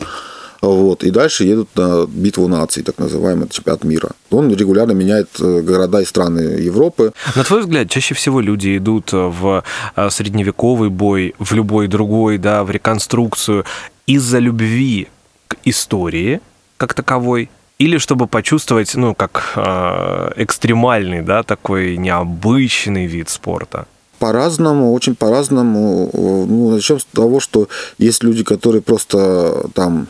Вот, 0.62 1.02
и 1.02 1.10
дальше 1.10 1.44
едут 1.44 1.68
на 1.74 2.06
битву 2.06 2.46
наций, 2.46 2.84
так 2.84 2.98
называемый 2.98 3.48
чемпионат 3.48 3.82
мира. 3.82 4.10
Он 4.30 4.48
регулярно 4.54 4.92
меняет 4.92 5.28
э, 5.40 5.60
города 5.60 6.00
и 6.00 6.04
страны 6.04 6.40
Европы. 6.40 7.12
На 7.34 7.42
твой 7.42 7.62
взгляд, 7.62 7.90
чаще 7.90 8.14
всего 8.14 8.40
люди 8.40 8.76
идут 8.76 9.12
в 9.12 9.64
э, 9.96 10.10
средневековый 10.10 10.88
бой, 10.88 11.34
в 11.40 11.52
любой 11.52 11.88
другой, 11.88 12.38
да, 12.38 12.62
в 12.62 12.70
реконструкцию 12.70 13.64
из-за 14.06 14.38
любви 14.38 15.08
к 15.48 15.56
истории 15.64 16.40
как 16.76 16.94
таковой, 16.94 17.50
или 17.78 17.98
чтобы 17.98 18.28
почувствовать, 18.28 18.94
ну, 18.94 19.14
как 19.16 19.54
э, 19.56 20.32
экстремальный, 20.36 21.22
да, 21.22 21.42
такой 21.42 21.96
необычный 21.96 23.06
вид 23.06 23.28
спорта? 23.28 23.86
По-разному, 24.20 24.92
очень 24.92 25.16
по-разному. 25.16 26.08
Ну, 26.12 26.70
начнем 26.70 27.00
с 27.00 27.04
того, 27.04 27.40
что 27.40 27.68
есть 27.98 28.22
люди, 28.22 28.44
которые 28.44 28.82
просто 28.82 29.68
там 29.74 30.06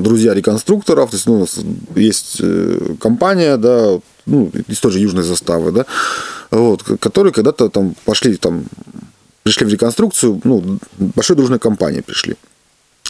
друзья 0.00 0.34
реконструкторов, 0.34 1.10
то 1.10 1.16
есть 1.16 1.26
ну, 1.26 1.34
у 1.34 1.38
нас 1.40 1.58
есть 1.96 2.38
э, 2.40 2.94
компания, 3.00 3.56
да, 3.56 3.98
ну, 4.26 4.50
из 4.68 4.80
той 4.80 4.92
же 4.92 4.98
южной 4.98 5.24
заставы, 5.24 5.72
да, 5.72 5.86
вот, 6.50 6.82
которые 6.82 7.32
когда-то 7.32 7.68
там 7.68 7.94
пошли 8.04 8.36
там, 8.36 8.64
пришли 9.42 9.66
в 9.66 9.70
реконструкцию, 9.70 10.40
ну, 10.44 10.78
большой 10.98 11.36
дружной 11.36 11.58
компании 11.58 12.00
пришли. 12.00 12.36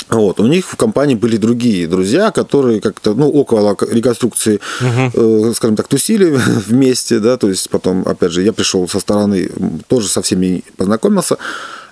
Вот, 0.08 0.40
у 0.40 0.46
них 0.46 0.66
в 0.66 0.76
компании 0.76 1.14
были 1.14 1.36
другие 1.36 1.86
друзья, 1.86 2.30
которые 2.30 2.80
как-то, 2.80 3.14
ну, 3.14 3.28
около 3.28 3.76
реконструкции, 3.90 4.58
э, 4.80 5.52
скажем 5.54 5.76
так, 5.76 5.88
тусили 5.88 6.30
вместе, 6.66 7.18
да, 7.18 7.36
то 7.36 7.48
есть 7.48 7.68
потом, 7.68 8.02
опять 8.06 8.32
же, 8.32 8.42
я 8.42 8.52
пришел 8.52 8.88
со 8.88 9.00
стороны, 9.00 9.50
тоже 9.86 10.08
со 10.08 10.22
всеми 10.22 10.64
познакомился, 10.76 11.36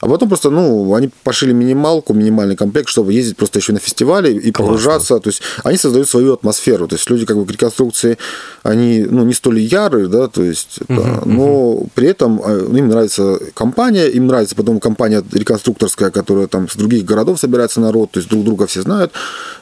а 0.01 0.07
потом 0.07 0.29
просто, 0.29 0.51
ну, 0.51 0.95
они 0.95 1.11
пошили 1.23 1.53
минималку, 1.53 2.15
минимальный 2.15 2.57
комплект, 2.57 2.89
чтобы 2.89 3.13
ездить 3.13 3.37
просто 3.37 3.59
еще 3.59 3.73
на 3.73 3.79
фестивале 3.79 4.33
и 4.33 4.53
погружаться, 4.53 5.19
то 5.19 5.29
есть 5.29 5.43
они 5.65 5.77
создают 5.77 6.09
свою 6.09 6.35
атмосферу, 6.35 6.89
то 6.89 6.97
есть 6.97 7.09
люди 7.11 7.27
как 7.27 7.37
бы 7.37 7.47
к 7.47 7.51
реконструкции, 7.51 8.19
они, 8.63 9.07
ну, 9.09 9.25
не 9.25 9.35
столь 9.35 9.61
ярые, 9.61 10.09
да, 10.09 10.29
то 10.29 10.43
есть, 10.43 10.79
это, 10.89 11.23
но 11.25 11.85
при 11.95 12.09
этом 12.09 12.41
э, 12.45 12.67
им 12.77 12.89
нравится 12.89 13.39
компания, 13.55 14.07
им 14.07 14.27
нравится 14.27 14.55
потом 14.55 14.81
компания 14.81 15.23
реконструкторская, 15.33 16.11
которая 16.11 16.47
там 16.47 16.69
с 16.69 16.77
других 16.77 17.05
городов 17.05 17.41
собирается 17.41 17.81
народ, 17.81 18.11
то 18.13 18.19
есть 18.19 18.29
друг 18.29 18.45
друга 18.45 18.67
все 18.67 18.83
знают, 18.83 19.13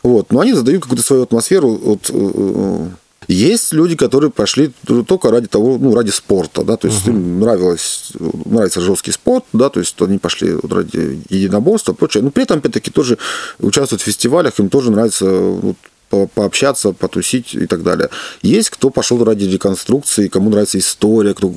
вот, 0.03 0.33
но 0.33 0.41
они 0.41 0.53
задают 0.53 0.83
какую-то 0.83 1.05
свою 1.05 1.23
атмосферу, 1.23 1.79
вот, 1.83 2.11
э, 2.11 2.89
есть 3.29 3.73
люди, 3.73 3.97
которые 3.97 4.31
пошли 4.31 4.73
только 5.07 5.31
ради 5.31 5.47
того, 5.47 5.79
ну, 5.79 5.95
ради 5.95 6.11
спорта, 6.11 6.65
да, 6.65 6.77
то 6.77 6.89
есть 6.89 7.07
им 7.07 7.41
нравилось, 7.41 8.13
нравится 8.45 8.81
жесткий 8.81 9.13
спорт, 9.13 9.45
да, 9.53 9.69
то 9.69 9.81
есть 9.81 10.01
они 10.01 10.19
пошли 10.19 10.55
вот 10.55 10.73
ради 10.73 11.23
единоборства, 11.29 11.93
прочее. 11.93 12.23
Но 12.23 12.31
при 12.31 12.45
этом, 12.45 12.59
опять-таки, 12.59 12.91
тоже 12.91 13.19
участвуют 13.59 14.03
в 14.03 14.05
фестивалях, 14.05 14.59
им 14.59 14.69
тоже 14.69 14.91
нравится 14.91 15.27
вот, 15.27 15.77
по- 16.15 16.27
пообщаться, 16.27 16.93
потусить 16.93 17.55
и 17.55 17.67
так 17.67 17.83
далее. 17.83 18.09
Есть 18.43 18.71
кто 18.71 18.91
пошел 18.91 19.23
ради 19.25 19.45
реконструкции, 19.47 20.29
кому 20.29 20.51
нравится 20.51 20.79
история, 20.79 21.35
кто 21.35 21.49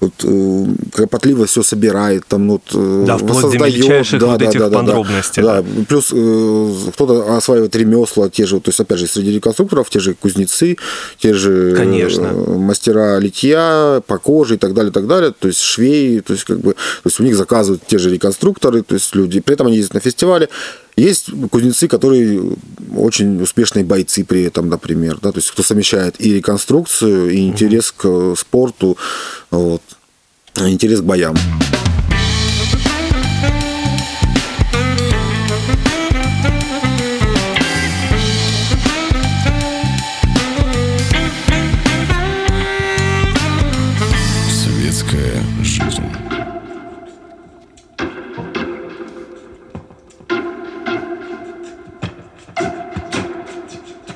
вот, 0.00 0.12
э, 0.24 0.66
кропотливо 0.92 1.46
все 1.46 1.62
собирает, 1.62 2.26
там, 2.28 2.48
вот, 2.50 2.62
э, 2.74 3.04
Да, 3.06 3.16
вплоть 3.16 3.28
до 3.40 3.46
воссоздает. 3.46 3.74
мельчайших 3.76 4.22
вот 4.22 4.42
этих 4.42 4.60
подробностей, 4.70 5.42
Да, 5.42 5.64
плюс 5.88 6.10
э, 6.12 6.74
кто-то 6.94 7.36
осваивает 7.36 7.74
ремесла, 7.76 8.28
те 8.28 8.46
же, 8.46 8.60
то 8.60 8.68
есть, 8.70 8.80
опять 8.80 8.98
же, 8.98 9.06
среди 9.06 9.32
реконструкторов, 9.32 9.88
те 9.90 10.00
же 10.00 10.14
кузнецы, 10.14 10.76
те 11.18 11.32
же 11.34 11.74
Конечно. 11.76 12.26
э, 12.26 12.56
мастера 12.58 13.18
литья 13.18 14.02
по 14.06 14.18
коже 14.18 14.54
и 14.54 14.58
так 14.58 14.74
далее, 14.74 14.90
и 14.90 14.92
так 14.94 15.06
далее, 15.06 15.32
то 15.38 15.48
есть 15.48 15.60
швеи, 15.60 16.20
то 16.20 16.32
есть, 16.34 16.44
как 16.44 16.60
бы, 16.60 16.72
то 16.74 17.06
есть, 17.06 17.20
у 17.20 17.22
них 17.22 17.36
заказывают 17.36 17.82
те 17.86 17.98
же 17.98 18.10
реконструкторы, 18.10 18.82
то 18.82 18.94
есть, 18.94 19.14
люди, 19.14 19.40
при 19.40 19.54
этом 19.54 19.68
они 19.68 19.76
ездят 19.76 19.94
на 19.94 20.00
фестивале, 20.00 20.48
есть 21.00 21.30
кузнецы, 21.50 21.88
которые 21.88 22.56
очень 22.94 23.40
успешные 23.42 23.84
бойцы 23.84 24.24
при 24.24 24.42
этом, 24.42 24.68
например, 24.68 25.18
да, 25.20 25.32
то 25.32 25.38
есть 25.38 25.50
кто 25.50 25.62
совмещает 25.62 26.16
и 26.18 26.34
реконструкцию, 26.34 27.30
и 27.30 27.40
интерес 27.40 27.92
к 27.92 28.04
э, 28.04 28.34
спорту, 28.36 28.96
вот, 29.50 29.82
интерес 30.56 31.00
к 31.00 31.04
боям. 31.04 31.36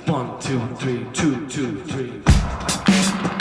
One, 0.06 0.38
two, 0.38 0.60
three, 0.76 1.06
two, 1.14 1.46
two, 1.48 1.80
three. 1.84 3.33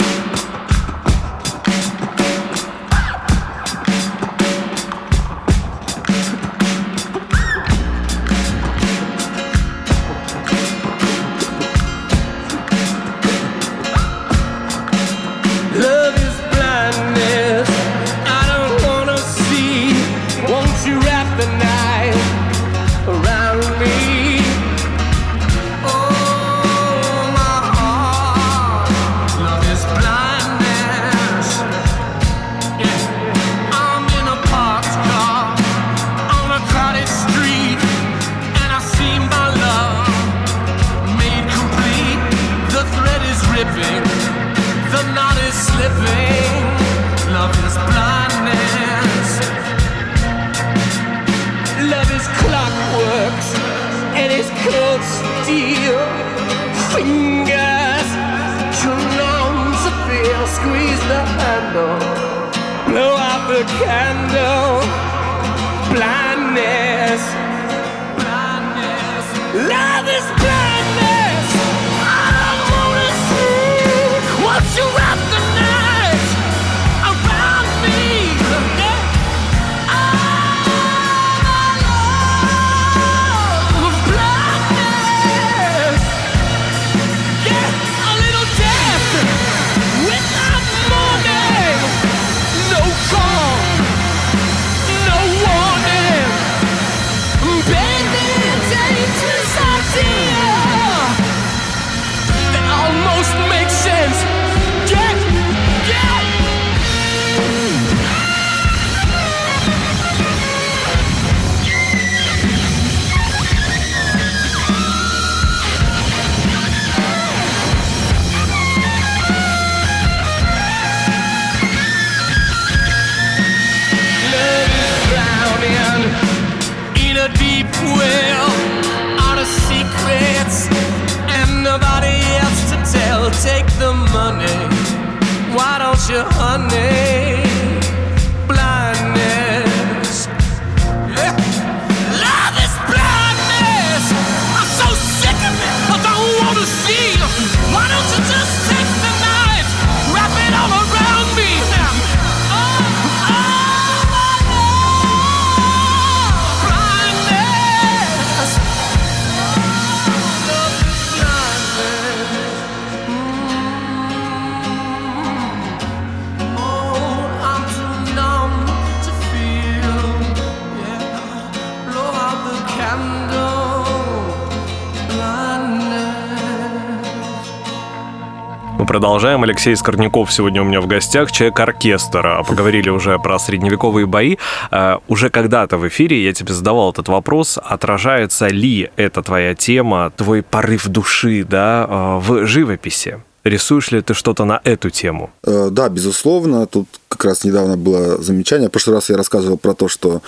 Продолжаем. 178.93 179.41
Алексей 179.41 179.75
Скорняков 179.75 180.31
сегодня 180.31 180.61
у 180.61 180.65
меня 180.65 180.79
в 180.79 180.85
гостях, 180.85 181.31
человек 181.31 181.59
оркестра. 181.59 182.43
Поговорили 182.47 182.89
уже 182.89 183.17
про 183.17 183.39
средневековые 183.39 184.05
бои. 184.05 184.35
Э, 184.69 184.97
Уже 185.07 185.31
когда-то 185.31 185.79
в 185.79 185.87
эфире 185.87 186.23
я 186.23 186.31
тебе 186.31 186.53
задавал 186.53 186.91
этот 186.91 187.07
вопрос, 187.07 187.57
отражается 187.57 188.49
ли 188.49 188.91
эта 188.95 189.23
твоя 189.23 189.55
тема, 189.55 190.11
твой 190.15 190.43
порыв 190.43 190.87
души 190.89 191.43
да, 191.43 191.87
э, 191.89 192.19
в 192.19 192.45
живописи? 192.45 193.19
Рисуешь 193.43 193.89
ли 193.89 194.01
ты 194.01 194.13
что-то 194.13 194.45
на 194.45 194.61
эту 194.63 194.91
тему? 194.91 195.31
Э, 195.43 195.69
Да, 195.71 195.89
безусловно. 195.89 196.67
Тут 196.67 196.87
как 197.07 197.25
раз 197.25 197.43
недавно 197.43 197.77
было 197.77 198.21
замечание. 198.21 198.69
В 198.69 198.71
прошлый 198.71 198.97
раз 198.97 199.09
я 199.09 199.17
рассказывал 199.17 199.57
про 199.57 199.73
то, 199.73 199.87
что 199.87 200.21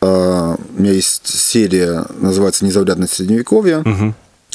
у 0.00 0.80
меня 0.80 0.92
есть 0.92 1.26
серия, 1.26 2.04
называется 2.20 2.64
«Незаурядное 2.64 3.06
средневековье», 3.06 3.82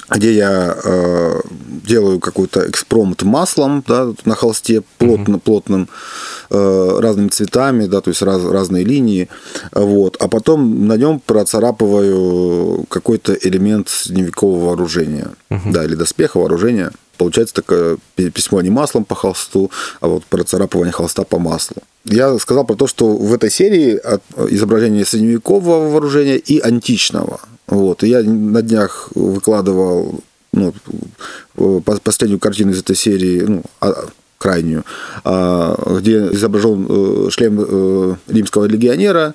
где 0.09 0.33
я 0.33 0.75
э, 0.83 1.41
делаю 1.85 2.19
какой-то 2.19 2.67
экспромт 2.69 3.23
маслом 3.23 3.83
да, 3.87 4.13
на 4.25 4.35
холсте 4.35 4.83
плотно, 4.97 5.37
плотным, 5.39 5.89
э, 6.49 6.99
разными 6.99 7.27
цветами, 7.27 7.87
да, 7.87 8.01
то 8.01 8.09
есть 8.09 8.21
раз, 8.21 8.43
разные 8.43 8.85
линии. 8.85 9.27
Вот. 9.73 10.17
А 10.19 10.27
потом 10.27 10.87
на 10.87 10.95
нем 10.97 11.19
процарапываю 11.19 12.85
какой-то 12.89 13.33
элемент 13.33 13.89
средневекового 13.89 14.67
вооружения. 14.67 15.29
Да, 15.49 15.83
или 15.83 15.95
доспеха, 15.95 16.37
вооружения. 16.37 16.91
Получается 17.17 17.55
такое 17.55 17.97
пи- 18.15 18.29
письмо 18.29 18.61
не 18.61 18.69
маслом 18.69 19.03
по 19.05 19.15
холсту, 19.15 19.71
а 20.01 20.07
вот 20.07 20.23
процарапывание 20.25 20.91
холста 20.91 21.23
по 21.23 21.39
маслу. 21.39 21.77
Я 22.05 22.37
сказал 22.39 22.65
про 22.65 22.75
то, 22.75 22.87
что 22.87 23.17
в 23.17 23.33
этой 23.33 23.49
серии 23.51 23.99
изображение 24.49 25.05
средневекового 25.05 25.89
вооружения 25.89 26.37
и 26.37 26.59
античного. 26.59 27.39
Вот. 27.67 28.03
И 28.03 28.07
я 28.09 28.21
на 28.23 28.61
днях 28.61 29.09
выкладывал 29.15 30.19
ну, 30.53 30.73
э, 31.57 31.81
по- 31.83 31.99
последнюю 31.99 32.39
картину 32.39 32.71
из 32.71 32.79
этой 32.79 32.95
серии, 32.95 33.41
ну, 33.41 33.63
а- 33.81 34.05
крайнюю, 34.37 34.83
а, 35.23 35.75
где 35.99 36.27
изображен 36.31 36.85
э, 36.87 37.29
шлем 37.31 37.59
э, 37.59 38.15
римского 38.27 38.65
легионера 38.65 39.33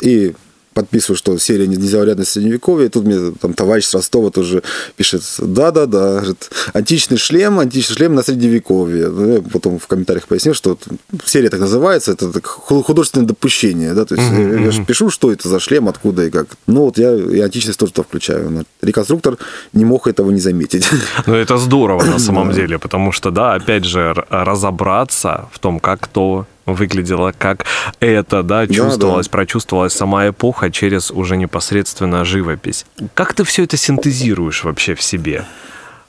и 0.00 0.34
подписываю, 0.74 1.16
что 1.16 1.36
серия 1.38 1.66
«Незаурядное 1.66 2.24
средневековье». 2.24 2.86
И 2.86 2.90
тут 2.90 3.04
мне 3.04 3.32
там 3.40 3.54
товарищ 3.54 3.84
с 3.86 3.94
Ростова 3.94 4.30
тоже 4.30 4.62
пишет, 4.96 5.22
да-да-да, 5.38 6.18
говорит, 6.20 6.50
античный 6.72 7.16
шлем, 7.18 7.58
античный 7.58 7.96
шлем 7.96 8.14
на 8.14 8.22
средневековье. 8.22 9.08
Ну, 9.08 9.34
я 9.34 9.42
потом 9.42 9.78
в 9.78 9.86
комментариях 9.86 10.26
пояснил, 10.26 10.54
что 10.54 10.78
серия 11.24 11.50
так 11.50 11.60
называется, 11.60 12.12
это 12.12 12.32
так 12.32 12.46
ху- 12.46 12.82
художественное 12.82 13.26
допущение, 13.26 13.94
да, 13.94 14.04
то 14.04 14.14
есть 14.14 14.28
я, 14.30 14.64
я 14.64 14.70
же 14.70 14.84
пишу, 14.84 15.10
что 15.10 15.32
это 15.32 15.48
за 15.48 15.60
шлем, 15.60 15.88
откуда 15.88 16.24
и 16.26 16.30
как. 16.30 16.46
Ну 16.66 16.82
вот 16.84 16.98
я 16.98 17.14
и 17.14 17.40
античность 17.40 17.78
тоже 17.78 17.92
туда 17.92 18.06
включаю. 18.06 18.64
Реконструктор 18.82 19.36
не 19.72 19.84
мог 19.84 20.06
этого 20.06 20.30
не 20.30 20.40
заметить. 20.40 20.86
Ну, 21.26 21.34
это 21.34 21.58
здорово 21.58 22.04
на 22.04 22.18
самом 22.26 22.52
деле, 22.52 22.78
потому 22.78 23.12
что, 23.12 23.30
да, 23.30 23.54
опять 23.54 23.84
же, 23.84 24.14
разобраться 24.30 25.48
в 25.52 25.58
том, 25.58 25.80
как 25.80 26.06
то 26.08 26.46
выглядело, 26.66 27.32
как 27.36 27.64
это, 28.00 28.42
да, 28.42 28.66
чувствовалось, 28.66 29.28
прочувствовалась 29.28 29.92
сама 29.92 30.28
эпоха 30.28 30.70
через 30.70 31.10
уже 31.10 31.36
непосредственно 31.36 32.24
живопись. 32.24 32.86
Как 33.14 33.34
ты 33.34 33.44
все 33.44 33.64
это 33.64 33.76
синтезируешь 33.76 34.64
вообще 34.64 34.94
в 34.94 35.02
себе? 35.02 35.44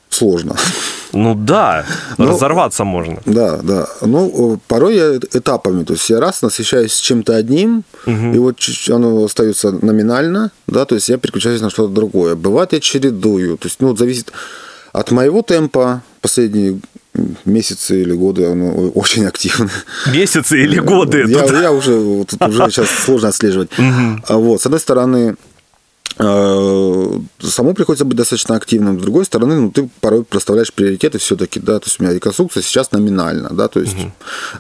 Сложно. 0.10 0.58
Ну 1.14 1.36
да, 1.36 1.86
Ну, 2.18 2.28
разорваться 2.28 2.84
можно. 2.84 3.22
Да, 3.26 3.58
да. 3.64 3.88
Ну, 4.02 4.56
э, 4.56 4.58
порой 4.68 4.96
я 4.96 5.16
этапами, 5.16 5.86
то 5.86 5.94
есть 5.94 6.10
я 6.10 6.20
раз 6.20 6.42
насыщаюсь 6.42 7.00
чем-то 7.00 7.34
одним, 7.36 7.84
и 8.06 8.38
вот 8.38 8.58
оно 8.90 9.24
остается 9.24 9.72
номинально, 9.72 10.52
да, 10.68 10.84
то 10.86 10.96
есть 10.96 11.08
я 11.08 11.18
переключаюсь 11.18 11.62
на 11.62 11.70
что-то 11.70 11.94
другое. 11.94 12.36
Бывает, 12.36 12.74
я 12.74 12.82
чередую, 12.82 13.58
то 13.58 13.68
есть, 13.68 13.78
ну, 13.80 13.96
зависит 13.96 14.34
от 14.92 15.12
моего 15.12 15.42
темпа, 15.42 16.02
последние 16.22 16.80
месяцы 17.45 18.02
или 18.02 18.13
годы 18.13 18.45
оно 18.45 18.89
очень 18.89 19.26
активно. 19.26 19.69
Месяцы 20.13 20.63
или 20.63 20.80
годы? 20.80 21.26
Я, 21.28 21.45
я 21.62 21.71
уже, 21.71 22.26
тут 22.26 22.41
уже 22.47 22.69
сейчас 22.69 22.89
сложно 22.89 23.30
отслеживать. 23.30 23.69
А 24.28 24.38
Вот, 24.38 24.62
с 24.62 24.65
одной 24.65 24.80
стороны, 24.80 25.36
э, 26.22 27.20
самому 27.40 27.74
приходится 27.74 28.06
быть 28.06 28.18
достаточно 28.18 28.56
активным. 28.56 29.00
С 29.00 29.02
другой 29.02 29.26
стороны, 29.26 29.56
ну, 29.56 29.72
ты 29.72 29.90
порой 30.00 30.24
проставляешь 30.24 30.74
приоритеты 30.74 31.18
все-таки, 31.18 31.60
да, 31.60 31.80
то 31.80 31.88
есть 31.88 32.00
у 32.00 32.04
меня 32.04 32.14
реконструкция 32.14 32.64
сейчас 32.64 32.92
номинально, 32.92 33.50
да, 33.52 33.68
то 33.68 33.80
есть, 33.80 33.96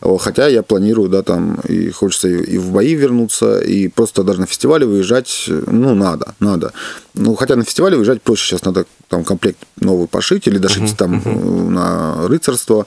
э, 0.01 0.17
хотя 0.19 0.47
я 0.47 0.63
планирую, 0.63 1.09
да, 1.09 1.23
там, 1.23 1.55
и 1.67 1.89
хочется 1.91 2.27
и 2.27 2.51
и 2.51 2.57
в 2.57 2.71
бои 2.71 2.95
вернуться, 2.95 3.59
и 3.59 3.87
просто 3.87 4.23
даже 4.23 4.41
на 4.41 4.45
фестивале 4.45 4.85
выезжать, 4.85 5.45
э, 5.47 5.63
ну, 5.67 5.95
надо, 5.95 6.35
надо. 6.39 6.73
Ну, 7.13 7.35
хотя 7.35 7.55
на 7.55 7.63
фестивале 7.63 7.95
выезжать 7.95 8.21
проще, 8.21 8.45
сейчас 8.45 8.65
надо 8.65 8.85
там 9.07 9.23
комплект 9.23 9.59
новый 9.79 10.07
пошить 10.07 10.47
или 10.47 10.57
дошить 10.57 10.97
там 10.97 11.21
э, 11.23 11.69
на 11.69 12.27
рыцарство, 12.27 12.85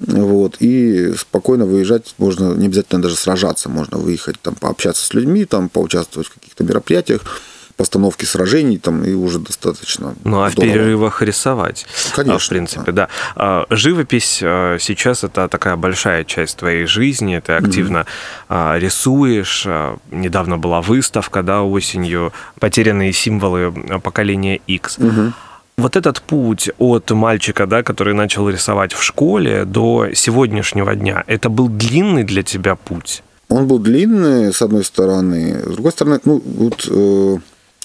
вот, 0.00 0.56
и 0.60 1.14
спокойно 1.18 1.64
выезжать 1.64 2.14
можно, 2.18 2.54
не 2.54 2.66
обязательно 2.66 3.02
даже 3.02 3.16
сражаться, 3.16 3.68
можно 3.68 3.98
выехать, 3.98 4.36
там, 4.42 4.54
пообщаться 4.54 5.04
с 5.04 5.14
людьми, 5.14 5.44
там, 5.44 5.68
поучаствовать 5.68 6.28
в 6.28 6.34
каких-то 6.34 6.64
мероприятиях. 6.64 7.22
Постановки 7.76 8.24
сражений, 8.24 8.78
там, 8.78 9.04
и 9.04 9.12
уже 9.12 9.38
достаточно 9.38 10.14
Ну, 10.24 10.42
а 10.42 10.48
в 10.48 10.54
перерывах 10.54 11.22
рисовать. 11.22 11.86
Конечно, 12.14 12.36
А, 12.36 12.38
В 12.38 12.48
принципе, 12.48 12.92
да. 12.92 13.08
А, 13.34 13.66
Живопись 13.70 14.40
а, 14.42 14.78
сейчас 14.78 15.24
это 15.24 15.48
такая 15.48 15.76
большая 15.76 16.24
часть 16.24 16.56
твоей 16.56 16.86
жизни. 16.86 17.40
Ты 17.44 17.52
активно 17.52 18.06
а, 18.48 18.78
рисуешь. 18.78 19.66
Недавно 20.10 20.56
была 20.58 20.80
выставка, 20.80 21.42
да, 21.42 21.62
осенью 21.62 22.32
«Потерянные 22.58 23.12
символы 23.12 23.72
поколения 24.02 24.60
X». 24.66 24.98
Вот 25.76 25.94
этот 25.94 26.22
путь 26.22 26.70
от 26.78 27.10
мальчика, 27.10 27.66
да, 27.66 27.82
который 27.82 28.14
начал 28.14 28.48
рисовать 28.48 28.94
в 28.94 29.02
школе, 29.02 29.66
до 29.66 30.08
сегодняшнего 30.14 30.94
дня, 30.94 31.22
это 31.26 31.50
был 31.50 31.68
длинный 31.68 32.24
для 32.24 32.42
тебя 32.42 32.76
путь? 32.76 33.22
Он 33.50 33.66
был 33.66 33.78
длинный, 33.78 34.54
с 34.54 34.62
одной 34.62 34.84
стороны. 34.84 35.60
С 35.64 35.74
другой 35.74 35.92
стороны, 35.92 36.18
ну, 36.24 36.42
вот 36.44 36.88
э, 36.90 37.36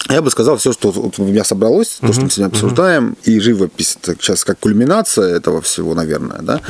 я 0.08 0.22
бы 0.22 0.30
сказал, 0.30 0.56
все, 0.56 0.72
что 0.72 0.90
вот 0.90 1.18
у 1.18 1.24
меня 1.24 1.44
собралось, 1.44 1.98
то, 2.00 2.12
что 2.12 2.22
мы 2.22 2.30
сегодня 2.30 2.50
обсуждаем, 2.50 3.16
и 3.24 3.38
живопись, 3.40 3.96
это 4.00 4.16
сейчас 4.20 4.44
как 4.44 4.58
кульминация 4.58 5.36
этого 5.36 5.60
всего, 5.60 5.94
наверное, 5.94 6.40
да, 6.42 6.60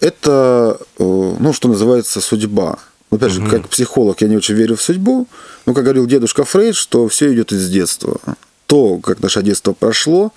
это, 0.00 0.78
э, 0.98 1.02
ну, 1.38 1.52
что 1.52 1.68
называется, 1.68 2.20
судьба. 2.20 2.78
Ну, 3.10 3.16
Опять 3.16 3.32
же, 3.32 3.46
как 3.46 3.68
психолог 3.68 4.20
я 4.20 4.28
не 4.28 4.36
очень 4.36 4.54
верю 4.54 4.76
в 4.76 4.82
судьбу, 4.82 5.26
но, 5.64 5.74
как 5.74 5.84
говорил 5.84 6.06
дедушка 6.06 6.44
Фрейд, 6.44 6.74
что 6.74 7.08
все 7.08 7.32
идет 7.32 7.52
из 7.52 7.68
детства. 7.70 8.18
То, 8.66 8.98
как 8.98 9.20
наше 9.20 9.42
детство 9.42 9.72
прошло, 9.72 10.32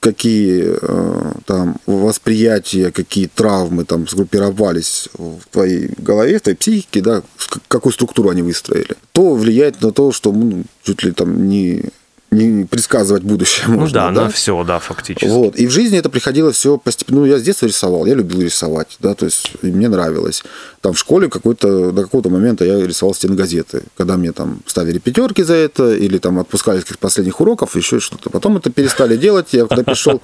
какие 0.00 0.76
э, 0.80 1.32
там 1.44 1.76
восприятия, 1.86 2.90
какие 2.90 3.26
травмы 3.26 3.84
там 3.84 4.08
сгруппировались 4.08 5.08
в 5.12 5.40
твоей 5.50 5.90
голове, 5.98 6.38
в 6.38 6.42
твоей 6.42 6.56
психике, 6.56 7.02
да, 7.02 7.22
какую 7.68 7.92
структуру 7.92 8.30
они 8.30 8.42
выстроили, 8.42 8.96
то 9.12 9.34
влияет 9.34 9.82
на 9.82 9.92
то, 9.92 10.10
что 10.10 10.32
ну, 10.32 10.64
чуть 10.82 11.02
ли 11.02 11.12
там 11.12 11.48
не 11.48 11.90
предсказывать 12.30 13.24
будущее 13.24 13.66
Ну 13.68 13.80
можно. 13.80 13.94
да, 13.94 14.10
на 14.10 14.30
все, 14.30 14.62
да, 14.62 14.78
фактически. 14.78 15.26
Вот. 15.26 15.56
И 15.56 15.66
в 15.66 15.70
жизни 15.70 15.98
это 15.98 16.08
приходило 16.08 16.52
все 16.52 16.78
постепенно. 16.78 17.20
Ну, 17.20 17.26
я 17.26 17.38
с 17.38 17.42
детства 17.42 17.66
рисовал, 17.66 18.06
я 18.06 18.14
любил 18.14 18.40
рисовать, 18.40 18.96
да, 19.00 19.14
то 19.14 19.26
есть 19.26 19.52
мне 19.62 19.88
нравилось. 19.88 20.44
Там 20.80 20.92
в 20.92 20.98
школе 20.98 21.28
какой-то, 21.28 21.90
до 21.90 22.02
какого-то 22.02 22.30
момента 22.30 22.64
я 22.64 22.86
рисовал 22.86 23.14
стенгазеты, 23.14 23.82
когда 23.96 24.16
мне 24.16 24.32
там 24.32 24.60
ставили 24.66 24.98
пятерки 24.98 25.42
за 25.42 25.54
это, 25.54 25.94
или 25.94 26.18
там 26.18 26.38
отпускали 26.38 26.78
с 26.78 26.82
каких-то 26.82 27.00
последних 27.00 27.40
уроков, 27.40 27.74
еще 27.74 27.98
что-то. 27.98 28.30
Потом 28.30 28.56
это 28.56 28.70
перестали 28.70 29.16
делать. 29.16 29.48
Я 29.52 29.66
когда 29.66 29.82
пришел 29.82 30.22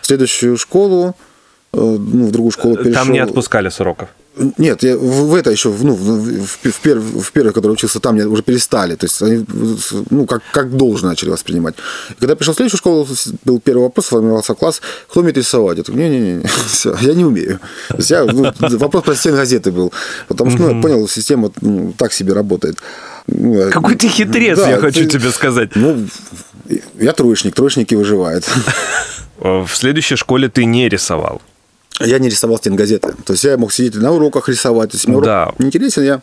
в 0.00 0.06
следующую 0.06 0.56
школу, 0.56 1.16
э, 1.72 1.76
ну, 1.80 2.26
в 2.26 2.30
другую 2.30 2.52
школу 2.52 2.76
перешел. 2.76 3.02
Там 3.02 3.12
не 3.12 3.18
отпускали 3.18 3.68
с 3.68 3.80
уроков. 3.80 4.08
Нет, 4.56 4.82
я 4.82 4.96
в, 4.96 5.34
это 5.34 5.50
еще, 5.50 5.68
в- 5.68 5.84
ну, 5.84 5.94
в, 5.94 6.46
в, 6.46 6.80
перв- 6.82 7.20
в 7.20 7.32
первой, 7.32 7.52
который 7.52 7.72
учился 7.72 8.00
там, 8.00 8.14
мне 8.14 8.24
уже 8.24 8.42
перестали. 8.42 8.94
То 8.96 9.04
есть 9.06 9.20
они, 9.22 9.44
ну, 10.10 10.24
как, 10.26 10.42
как 10.52 10.74
должно 10.76 11.08
начали 11.08 11.28
воспринимать. 11.30 11.74
И 12.10 12.14
когда 12.14 12.32
я 12.32 12.36
пришел 12.36 12.54
в 12.54 12.56
следующую 12.56 12.78
школу, 12.78 13.06
был 13.44 13.60
первый 13.60 13.82
вопрос, 13.82 14.06
формировался 14.06 14.54
класс, 14.54 14.80
кто 15.08 15.20
умеет 15.20 15.36
рисовать? 15.36 15.78
Я 15.78 15.84
такой, 15.84 16.00
не-не-не, 16.00 16.46
все, 16.68 16.96
я 17.02 17.12
не 17.14 17.24
умею. 17.26 17.58
То 17.88 17.96
есть 17.96 18.10
я, 18.10 18.24
ну, 18.24 18.50
вопрос 18.78 19.04
про 19.04 19.14
стен 19.14 19.34
газеты 19.34 19.70
был. 19.70 19.92
Потому 20.28 20.50
что, 20.50 20.62
ну, 20.62 20.76
я 20.76 20.82
понял, 20.82 21.08
система 21.08 21.50
ну, 21.60 21.92
так 21.98 22.12
себе 22.12 22.32
работает. 22.32 22.78
Ну, 23.26 23.70
Какой 23.70 23.96
ты 23.96 24.08
хитрец, 24.08 24.58
Да, 24.58 24.70
я 24.70 24.78
хочу 24.78 25.00
ты- 25.04 25.18
тебе 25.18 25.30
сказать. 25.30 25.70
Ну, 25.76 26.06
я 26.98 27.12
троечник, 27.12 27.54
троечники 27.54 27.94
выживают. 27.94 28.44
В 29.38 29.68
следующей 29.74 30.16
школе 30.16 30.48
ты 30.48 30.64
не 30.64 30.88
рисовал. 30.88 31.42
Я 32.00 32.18
не 32.18 32.28
рисовал 32.28 32.58
стенгазеты. 32.58 33.14
То 33.24 33.32
есть 33.34 33.44
я 33.44 33.56
мог 33.56 33.72
сидеть 33.72 33.94
на 33.94 34.12
уроках 34.12 34.48
рисовать. 34.48 34.90
То 34.90 34.96
есть 34.96 35.06
мне 35.06 35.16
урок 35.16 35.26
Да. 35.26 35.52
не 35.58 35.66
интересен, 35.66 36.02
я 36.02 36.20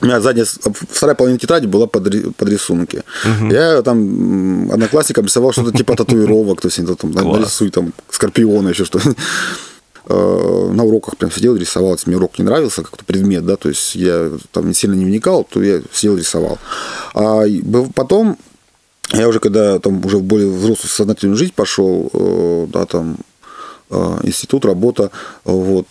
у 0.00 0.06
меня 0.06 0.20
задняя, 0.20 0.46
вторая 0.46 1.14
половина 1.14 1.38
тетради 1.38 1.66
была 1.66 1.86
под, 1.86 2.34
под 2.36 2.48
рисунки. 2.48 3.02
Я 3.50 3.82
там 3.82 4.70
одноклассникам 4.72 5.26
рисовал 5.26 5.52
что-то 5.52 5.76
типа 5.76 5.96
татуировок, 5.96 6.60
то 6.60 6.68
есть 6.68 6.80
там 6.98 7.10
нарисуй 7.12 7.70
там 7.70 7.92
скорпиона, 8.10 8.68
еще 8.70 8.84
что-то. 8.84 9.14
Э, 10.06 10.70
На 10.72 10.84
уроках 10.84 11.16
прям 11.18 11.30
сидел, 11.30 11.54
рисовал. 11.56 11.92
Если 11.94 12.08
мне 12.08 12.16
урок 12.16 12.38
не 12.38 12.44
нравился, 12.44 12.82
как-то 12.82 13.04
предмет, 13.04 13.44
да, 13.44 13.56
то 13.56 13.68
есть 13.68 13.94
я 13.94 14.30
там 14.52 14.68
не 14.68 14.74
сильно 14.74 14.94
не 14.94 15.04
вникал, 15.04 15.44
то 15.44 15.62
я 15.62 15.82
сидел, 15.92 16.16
рисовал. 16.16 16.58
А 17.14 17.42
потом 17.94 18.38
я 19.12 19.28
уже 19.28 19.38
когда 19.40 19.78
там 19.80 20.04
уже 20.04 20.16
в 20.18 20.22
более 20.22 20.48
взрослую 20.50 20.88
сознательную 20.88 21.36
жизнь 21.36 21.52
пошел, 21.54 22.10
э, 22.12 22.66
да, 22.72 22.86
там 22.86 23.18
институт, 24.22 24.64
работа, 24.64 25.10
э, 25.44 25.50
вот, 25.50 25.86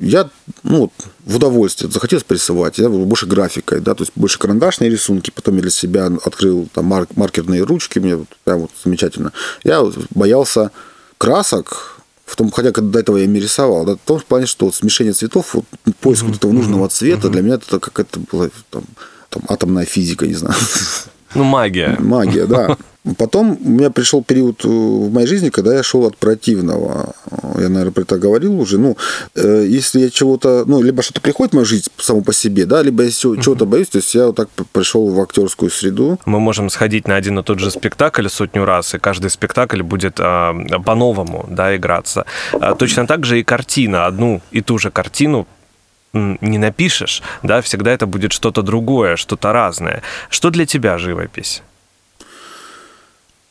я, 0.00 0.28
ну, 0.62 0.80
вот, 0.80 0.92
в 1.24 1.36
удовольствие, 1.36 1.90
захотелось 1.90 2.24
порисовать, 2.24 2.78
я 2.78 2.88
был 2.88 3.04
больше 3.04 3.26
графикой, 3.26 3.80
да, 3.80 3.94
то 3.94 4.02
есть 4.02 4.12
больше 4.16 4.38
карандашные 4.38 4.90
рисунки, 4.90 5.30
потом 5.30 5.56
я 5.56 5.62
для 5.62 5.70
себя 5.70 6.10
открыл 6.24 6.68
там 6.72 6.86
мар- 6.86 7.08
маркерные 7.14 7.62
ручки, 7.62 7.98
мне 7.98 8.16
вот 8.16 8.28
прям 8.44 8.60
вот 8.60 8.70
замечательно. 8.82 9.32
Я 9.62 9.84
боялся 10.10 10.70
красок, 11.18 12.02
в 12.26 12.36
том, 12.36 12.50
хотя 12.50 12.72
когда 12.72 12.92
до 12.92 12.98
этого 13.00 13.16
я 13.18 13.24
ими 13.24 13.38
рисовал, 13.38 13.84
да, 13.84 13.94
в 13.94 13.98
том 14.04 14.20
плане, 14.26 14.46
что 14.46 14.66
вот 14.66 14.74
смешение 14.74 15.12
цветов, 15.12 15.54
вот, 15.54 15.64
поиск 16.00 16.24
вот 16.24 16.36
этого 16.36 16.52
нужного 16.52 16.88
цвета, 16.88 17.28
для 17.28 17.42
меня 17.42 17.54
это 17.54 17.78
как 17.78 18.00
это 18.00 18.18
была 18.18 18.48
там, 18.70 18.84
там 19.28 19.42
атомная 19.48 19.84
физика, 19.84 20.26
не 20.26 20.34
знаю. 20.34 20.56
Ну, 21.34 21.44
магия. 21.44 21.96
Магия, 21.98 22.46
да. 22.46 22.76
Потом 23.18 23.58
у 23.62 23.68
меня 23.68 23.90
пришел 23.90 24.24
период 24.24 24.64
э, 24.64 24.68
в 24.68 25.12
моей 25.12 25.26
жизни, 25.26 25.50
когда 25.50 25.74
я 25.74 25.82
шел 25.82 26.06
от 26.06 26.16
противного. 26.16 27.14
Я, 27.58 27.68
наверное, 27.68 27.90
про 27.92 28.02
это 28.02 28.18
говорил 28.18 28.58
уже. 28.58 28.78
Ну, 28.78 28.96
э, 29.34 29.66
если 29.68 30.00
я 30.00 30.10
чего-то, 30.10 30.64
ну, 30.66 30.82
либо 30.82 31.02
что-то 31.02 31.20
приходит 31.20 31.52
в 31.52 31.54
мою 31.54 31.66
жизнь 31.66 31.90
само 31.98 32.22
по 32.22 32.32
себе, 32.32 32.64
да, 32.64 32.82
либо 32.82 33.02
я 33.02 33.10
чего- 33.10 33.36
чего-то 33.36 33.66
боюсь, 33.66 33.88
то 33.88 33.98
есть 33.98 34.14
я 34.14 34.26
вот 34.26 34.36
так 34.36 34.48
пришел 34.72 35.06
в 35.08 35.20
актерскую 35.20 35.70
среду. 35.70 36.18
Мы 36.24 36.40
можем 36.40 36.70
сходить 36.70 37.06
на 37.06 37.16
один 37.16 37.38
и 37.38 37.42
тот 37.42 37.58
же 37.58 37.70
спектакль 37.70 38.28
сотню 38.28 38.64
раз, 38.64 38.94
и 38.94 38.98
каждый 38.98 39.28
спектакль 39.30 39.82
будет 39.82 40.14
а, 40.18 40.54
по-новому 40.84 41.44
да, 41.50 41.76
играться. 41.76 42.24
А, 42.52 42.74
точно 42.74 43.06
так 43.06 43.26
же 43.26 43.38
и 43.38 43.44
картина. 43.44 44.06
Одну 44.06 44.40
и 44.50 44.62
ту 44.62 44.78
же 44.78 44.90
картину 44.90 45.46
не 46.14 46.58
напишешь, 46.58 47.22
да, 47.42 47.60
всегда 47.60 47.90
это 47.92 48.06
будет 48.06 48.32
что-то 48.32 48.62
другое, 48.62 49.16
что-то 49.16 49.52
разное. 49.52 50.02
Что 50.30 50.50
для 50.50 50.64
тебя 50.64 50.96
живопись? 50.96 51.62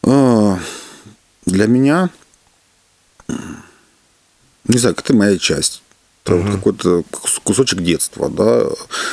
А, 0.05 0.59
Для 1.45 1.67
меня, 1.67 2.09
не 4.67 4.77
знаю, 4.77 4.95
это 4.97 5.13
моя 5.13 5.37
часть. 5.37 5.81
Вот 6.25 6.51
какой-то 6.55 7.03
кус- 7.11 7.39
кусочек 7.43 7.81
детства, 7.81 8.29
да. 8.29 8.63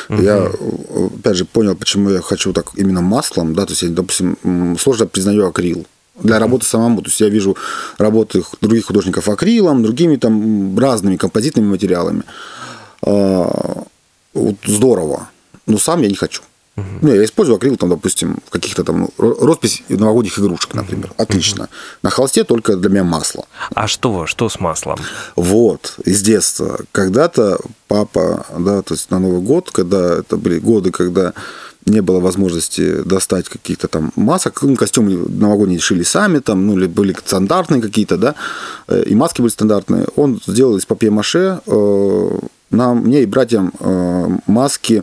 Я, 0.08 0.36
э, 0.52 1.06
опять 1.18 1.36
же, 1.36 1.44
понял, 1.44 1.74
почему 1.74 2.10
я 2.10 2.20
хочу 2.20 2.52
так 2.52 2.70
именно 2.76 3.00
маслом, 3.00 3.54
да, 3.54 3.66
то 3.66 3.72
есть 3.72 3.82
я, 3.82 3.88
допустим, 3.88 4.76
сложно 4.78 5.06
признаю 5.06 5.46
акрил 5.48 5.86
для 6.22 6.38
работы 6.38 6.66
самому. 6.66 7.02
То 7.02 7.08
есть 7.08 7.20
я 7.20 7.28
вижу 7.28 7.56
работы 7.98 8.44
других 8.60 8.84
художников 8.86 9.28
акрилом, 9.28 9.82
другими 9.82 10.16
там 10.16 10.78
разными 10.78 11.16
композитными 11.16 11.66
материалами. 11.66 12.22
А, 13.04 13.82
Вот 14.32 14.54
здорово. 14.64 15.28
Но 15.66 15.78
сам 15.78 16.02
я 16.02 16.08
не 16.08 16.14
хочу. 16.14 16.42
Ну, 17.02 17.14
я 17.14 17.24
использую 17.24 17.56
акрил, 17.56 17.76
там, 17.76 17.88
допустим, 17.88 18.38
в 18.46 18.50
каких-то 18.50 18.84
там 18.84 19.08
ро- 19.18 19.44
роспись 19.44 19.82
новогодних 19.88 20.38
игрушек, 20.38 20.74
например. 20.74 21.12
Отлично. 21.16 21.68
На 22.02 22.10
холсте 22.10 22.44
только 22.44 22.76
для 22.76 22.90
меня 22.90 23.04
масло. 23.04 23.44
А 23.74 23.86
что? 23.86 24.26
Что 24.26 24.48
с 24.48 24.60
маслом? 24.60 24.98
Вот, 25.36 25.94
из 26.04 26.22
детства. 26.22 26.80
Когда-то 26.92 27.58
папа, 27.88 28.46
да, 28.58 28.82
то 28.82 28.94
есть 28.94 29.10
на 29.10 29.18
Новый 29.18 29.40
год, 29.40 29.70
когда 29.70 30.18
это 30.18 30.36
были 30.36 30.58
годы, 30.58 30.90
когда 30.90 31.32
не 31.86 32.02
было 32.02 32.20
возможности 32.20 33.02
достать 33.02 33.48
каких-то 33.48 33.88
там 33.88 34.12
масок, 34.14 34.62
ну, 34.62 34.76
костюмы 34.76 35.16
новогодние 35.28 35.80
шили 35.80 36.02
сами, 36.02 36.38
там, 36.38 36.66
ну, 36.66 36.78
или 36.78 36.86
были 36.86 37.14
стандартные 37.14 37.80
какие-то, 37.80 38.16
да, 38.16 38.34
э, 38.88 39.02
и 39.06 39.14
маски 39.14 39.40
были 39.40 39.50
стандартные. 39.50 40.06
Он 40.16 40.40
сделал 40.46 40.76
из 40.76 40.84
папье-маше 40.84 41.60
э, 41.66 42.38
нам, 42.70 42.98
мне 42.98 43.22
и 43.22 43.26
братьям 43.26 43.72
э, 43.80 44.28
маски 44.46 45.02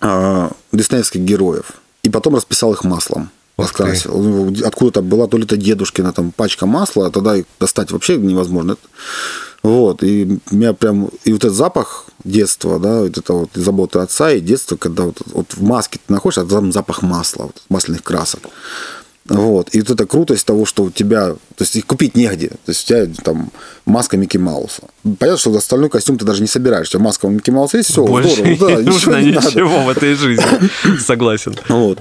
э, 0.00 0.48
диснеевских 0.76 1.20
героев. 1.20 1.72
И 2.02 2.10
потом 2.10 2.36
расписал 2.36 2.72
их 2.72 2.84
маслом. 2.84 3.30
Раскрасил. 3.56 4.52
Откуда-то 4.64 5.02
была 5.02 5.26
то 5.28 5.38
ли 5.38 5.44
это 5.44 5.56
дедушкина 5.56 6.12
там 6.12 6.32
пачка 6.32 6.66
масла, 6.66 7.06
а 7.06 7.10
тогда 7.10 7.36
их 7.36 7.44
достать 7.60 7.92
вообще 7.92 8.16
невозможно. 8.16 8.76
Вот, 9.62 10.02
и 10.02 10.40
у 10.50 10.54
меня 10.54 10.74
прям, 10.74 11.08
и 11.24 11.32
вот 11.32 11.42
этот 11.42 11.56
запах 11.56 12.04
детства, 12.22 12.78
да, 12.78 13.00
вот 13.00 13.16
это 13.16 13.32
вот 13.32 13.50
заботы 13.54 13.98
отца 14.00 14.30
и 14.30 14.40
детства, 14.40 14.76
когда 14.76 15.04
вот, 15.04 15.22
вот 15.24 15.54
в 15.54 15.62
маске 15.62 15.98
ты 16.06 16.12
находишься, 16.12 16.42
а 16.42 16.44
там 16.44 16.70
запах 16.70 17.00
масла, 17.00 17.44
вот, 17.44 17.62
масляных 17.70 18.02
красок. 18.02 18.42
Вот, 19.26 19.74
и 19.74 19.80
вот 19.80 19.90
эта 19.90 20.04
крутость 20.04 20.44
того, 20.44 20.66
что 20.66 20.82
у 20.84 20.90
тебя, 20.90 21.32
то 21.32 21.64
есть 21.64 21.74
их 21.76 21.86
купить 21.86 22.14
негде, 22.14 22.48
то 22.48 22.72
есть 22.72 22.84
у 22.84 22.88
тебя 22.88 23.06
там 23.22 23.50
маска 23.86 24.18
Микки 24.18 24.36
Мауса. 24.36 24.82
Понятно, 25.02 25.38
что 25.38 25.56
остальной 25.56 25.88
костюм 25.88 26.18
ты 26.18 26.26
даже 26.26 26.42
не 26.42 26.46
собираешь, 26.46 26.88
у 26.88 26.90
тебя 26.90 27.02
маска 27.04 27.26
Микки 27.28 27.50
Мауса 27.50 27.78
есть, 27.78 27.88
все, 27.90 28.04
Больше 28.04 28.54
здорово, 28.56 28.76
да, 28.76 28.82
не 28.82 28.90
нужно 28.90 29.22
не 29.22 29.32
надо. 29.32 29.48
ничего 29.48 29.84
в 29.84 29.88
этой 29.88 30.14
жизни. 30.14 30.44
Согласен. 31.00 31.56
Вот. 31.68 32.00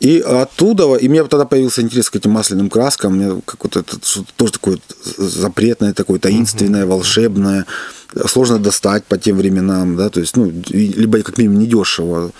И 0.00 0.18
оттуда, 0.18 0.96
и 0.96 1.06
у 1.06 1.10
меня 1.12 1.22
тогда 1.24 1.44
появился 1.44 1.80
интерес 1.80 2.10
к 2.10 2.16
этим 2.16 2.32
масляным 2.32 2.68
краскам, 2.68 3.12
у 3.12 3.16
меня 3.16 3.40
какое-то 3.44 3.80
это 3.80 3.96
тоже 4.36 4.52
такое 4.54 4.78
запретное, 5.16 5.92
такое 5.92 6.18
таинственное, 6.18 6.86
волшебное, 6.86 7.66
сложно 8.26 8.58
достать 8.58 9.04
по 9.04 9.16
тем 9.16 9.36
временам, 9.36 9.94
да, 9.94 10.08
то 10.08 10.18
есть, 10.18 10.36
ну, 10.36 10.52
либо 10.70 11.22
как 11.22 11.38
минимум 11.38 11.60
недешево. 11.60 12.32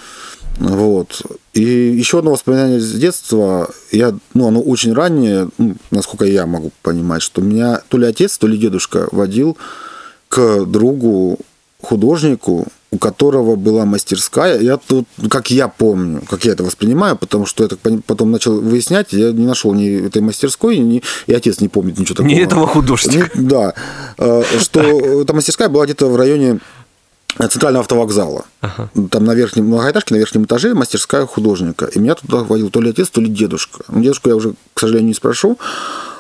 Вот. 0.59 1.23
И 1.53 1.62
еще 1.62 2.19
одно 2.21 2.33
воспоминание 2.33 2.81
с 2.81 2.93
детства, 2.93 3.69
я, 3.93 4.14
ну, 4.35 4.49
оно 4.49 4.61
очень 4.61 4.93
раннее, 4.93 5.49
ну, 5.59 5.75
насколько 5.90 6.25
я 6.25 6.47
могу 6.47 6.71
понимать, 6.83 7.23
что 7.23 7.43
меня 7.43 7.81
то 7.88 7.99
ли 7.99 8.07
отец, 8.07 8.38
то 8.38 8.47
ли 8.47 8.57
дедушка 8.57 9.09
водил 9.12 9.57
к 10.29 10.64
другу 10.64 11.38
художнику, 11.83 12.67
у 12.90 12.99
которого 12.99 13.57
была 13.57 13.85
мастерская. 13.85 14.61
Я 14.61 14.77
тут, 14.77 15.07
как 15.29 15.51
я 15.51 15.67
помню, 15.69 16.23
как 16.29 16.45
я 16.45 16.53
это 16.53 16.62
воспринимаю, 16.62 17.17
потому 17.17 17.45
что 17.45 17.64
я 17.64 17.69
так 17.69 17.79
потом 18.07 18.31
начал 18.31 18.61
выяснять, 18.61 19.12
я 19.12 19.33
не 19.33 19.47
нашел 19.47 19.75
ни 19.75 20.07
этой 20.07 20.23
мастерской, 20.23 20.79
ни, 20.79 21.03
и 21.27 21.35
отец 21.35 21.61
не 21.61 21.69
помнит 21.69 21.99
ничего 21.99 22.14
такого. 22.14 22.29
Не 22.33 22.40
этого 22.40 22.67
художника. 22.67 23.31
Не- 23.37 23.49
да. 23.49 23.75
Э, 24.17 24.43
Что 24.61 24.81
эта 24.81 25.35
мастерская 25.35 25.69
была 25.69 25.85
где-то 25.85 26.07
в 26.07 26.17
районе 26.17 26.61
центрального 27.38 27.83
автовокзала. 27.83 28.44
Там 29.11 29.25
на 29.25 29.35
верхнем 29.35 29.66
многоэтажке, 29.66 30.14
на 30.14 30.18
верхнем 30.18 30.44
этаже 30.44 30.75
мастерская 30.75 31.27
художника. 31.27 31.87
И 31.87 31.99
меня 31.99 32.14
туда 32.14 32.38
водил 32.38 32.70
то 32.70 32.81
ли 32.81 32.90
отец, 32.90 33.11
то 33.11 33.20
ли 33.20 33.29
дедушка. 33.29 33.85
Ну, 33.88 34.01
дедушку 34.01 34.29
я 34.29 34.37
уже, 34.37 34.55
к 34.73 34.81
сожалению, 34.81 35.09
не 35.09 35.14
спрошу. 35.14 35.59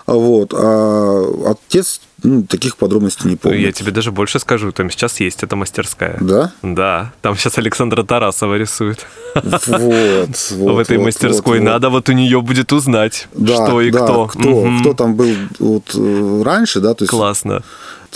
Вот. 0.06 0.52
А 0.52 1.52
отец 1.52 2.00
ну, 2.22 2.42
таких 2.42 2.76
подробностей 2.76 3.28
не 3.30 3.36
помнит. 3.36 3.60
Я 3.60 3.72
тебе 3.72 3.90
даже 3.90 4.10
больше 4.12 4.38
скажу, 4.38 4.72
там 4.72 4.90
сейчас 4.90 5.20
есть 5.20 5.42
эта 5.42 5.56
мастерская. 5.56 6.18
Да? 6.20 6.52
Да, 6.62 7.12
там 7.22 7.36
сейчас 7.36 7.58
Александра 7.58 8.02
Тарасова 8.02 8.54
рисует. 8.56 9.06
Вот, 9.34 9.66
вот, 9.66 10.74
в 10.74 10.78
этой 10.78 10.98
вот, 10.98 11.04
мастерской. 11.04 11.58
вот. 11.58 11.64
Надо 11.64 11.90
вот 11.90 12.08
у 12.08 12.12
нее 12.12 12.40
будет 12.42 12.72
узнать, 12.72 13.28
Да, 13.34 13.54
что 13.54 13.80
и 13.80 13.90
да, 13.90 14.04
кто. 14.04 14.26
Кто, 14.26 14.40
Мгм. 14.40 14.80
кто 14.80 14.94
там 14.94 15.14
был 15.14 15.34
вот 15.58 15.94
э, 15.94 16.42
раньше, 16.44 16.80
да, 16.80 16.94
то 16.94 17.04
есть. 17.04 17.10
Классно. 17.10 17.62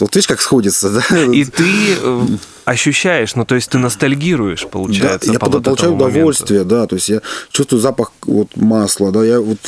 Вот 0.01 0.15
видишь, 0.15 0.29
как 0.29 0.41
сходится, 0.41 0.91
да? 0.91 1.19
И 1.25 1.45
ты 1.45 1.97
э, 2.01 2.27
ощущаешь, 2.69 3.35
ну 3.35 3.45
то 3.45 3.55
есть 3.55 3.71
ты 3.71 3.79
ностальгируешь, 3.79 4.67
получается. 4.67 5.29
Да, 5.29 5.33
я 5.33 5.39
по 5.39 5.47
получаю 5.47 5.75
этому 5.75 5.97
моменту. 5.97 6.19
удовольствие, 6.19 6.65
да, 6.65 6.87
то 6.87 6.97
есть 6.97 7.09
я 7.09 7.23
чувствую 7.51 7.81
запах 7.81 8.13
вот 8.27 8.57
масла, 8.57 9.11
да, 9.11 9.25
я 9.25 9.41
вот 9.41 9.59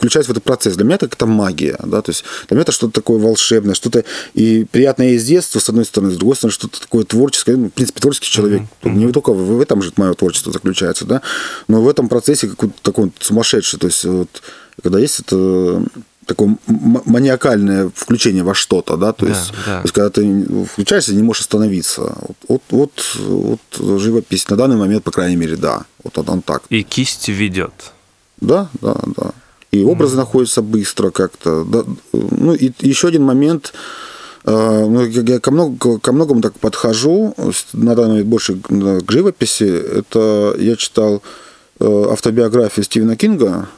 включаюсь 0.00 0.28
в 0.28 0.30
этот 0.30 0.44
процесс. 0.44 0.76
Для 0.76 0.84
меня 0.84 0.94
это 0.94 1.08
какая-то 1.08 1.26
магия, 1.26 1.76
да, 1.84 2.00
то 2.00 2.10
есть 2.10 2.24
для 2.48 2.54
меня 2.54 2.62
это 2.62 2.72
что-то 2.72 2.94
такое 2.94 3.18
волшебное, 3.18 3.74
что-то 3.74 4.04
и 4.34 4.64
приятное 4.64 5.10
из 5.10 5.24
детства, 5.24 5.58
с 5.58 5.68
одной 5.68 5.84
стороны, 5.84 6.12
с 6.12 6.16
другой 6.16 6.36
стороны, 6.36 6.54
что-то 6.54 6.80
такое 6.80 7.04
творческое, 7.04 7.56
ну, 7.56 7.66
в 7.66 7.72
принципе, 7.72 8.00
творческий 8.00 8.28
человек. 8.28 8.62
Не 8.82 9.12
только 9.12 9.32
в, 9.32 9.56
в 9.56 9.60
этом 9.60 9.82
же 9.82 9.92
мое 9.96 10.14
творчество 10.14 10.52
заключается, 10.52 11.04
да, 11.04 11.22
но 11.68 11.82
в 11.82 11.88
этом 11.88 12.08
процессе 12.08 12.48
какой-то 12.48 12.74
такой 12.82 13.12
сумасшедший, 13.18 13.78
то 13.78 13.88
есть 13.88 14.04
вот, 14.04 14.42
когда 14.82 14.98
есть 14.98 15.20
это 15.20 15.82
такое 16.26 16.56
маниакальное 16.66 17.90
включение 17.94 18.42
во 18.42 18.54
что-то, 18.54 18.96
да, 18.96 19.12
то 19.12 19.26
Да, 19.26 19.32
есть, 19.32 19.52
да. 19.66 19.76
то 19.80 19.82
есть 19.82 19.92
когда 19.94 20.10
ты 20.10 20.64
включаешься, 20.64 21.14
не 21.14 21.22
можешь 21.22 21.42
остановиться. 21.42 22.16
Вот, 22.48 22.62
вот, 22.70 22.92
вот, 23.18 23.60
вот 23.78 24.00
живопись 24.00 24.48
на 24.48 24.56
данный 24.56 24.76
момент, 24.76 25.02
по 25.04 25.10
крайней 25.10 25.36
мере, 25.36 25.56
да, 25.56 25.84
вот 26.04 26.16
он, 26.28 26.42
так. 26.42 26.62
И 26.70 26.82
кисть 26.82 27.28
ведет. 27.28 27.72
Да, 28.40 28.68
да, 28.80 28.96
да. 29.16 29.30
И 29.72 29.84
образы 29.84 30.16
находятся 30.16 30.62
быстро 30.62 31.10
как-то. 31.10 31.64
Да. 31.64 31.84
Ну, 32.12 32.54
и 32.54 32.72
еще 32.80 33.08
один 33.08 33.22
момент. 33.24 33.72
э, 34.44 34.86
ну, 34.88 35.04
я 35.04 35.38
ко, 35.38 35.50
много- 35.50 35.98
ко 35.98 36.12
многому 36.12 36.40
так 36.40 36.58
подхожу, 36.58 37.34
на 37.74 37.94
данный 37.94 38.08
момент 38.10 38.28
больше 38.28 38.54
к 38.56 38.68
к 39.04 39.10
живописи. 39.12 39.64
Это 39.98 40.54
я 40.58 40.76
читал 40.76 41.22
э, 41.78 42.04
автобиографию 42.10 42.84
Стивена 42.84 43.16
Кинга, 43.16 43.68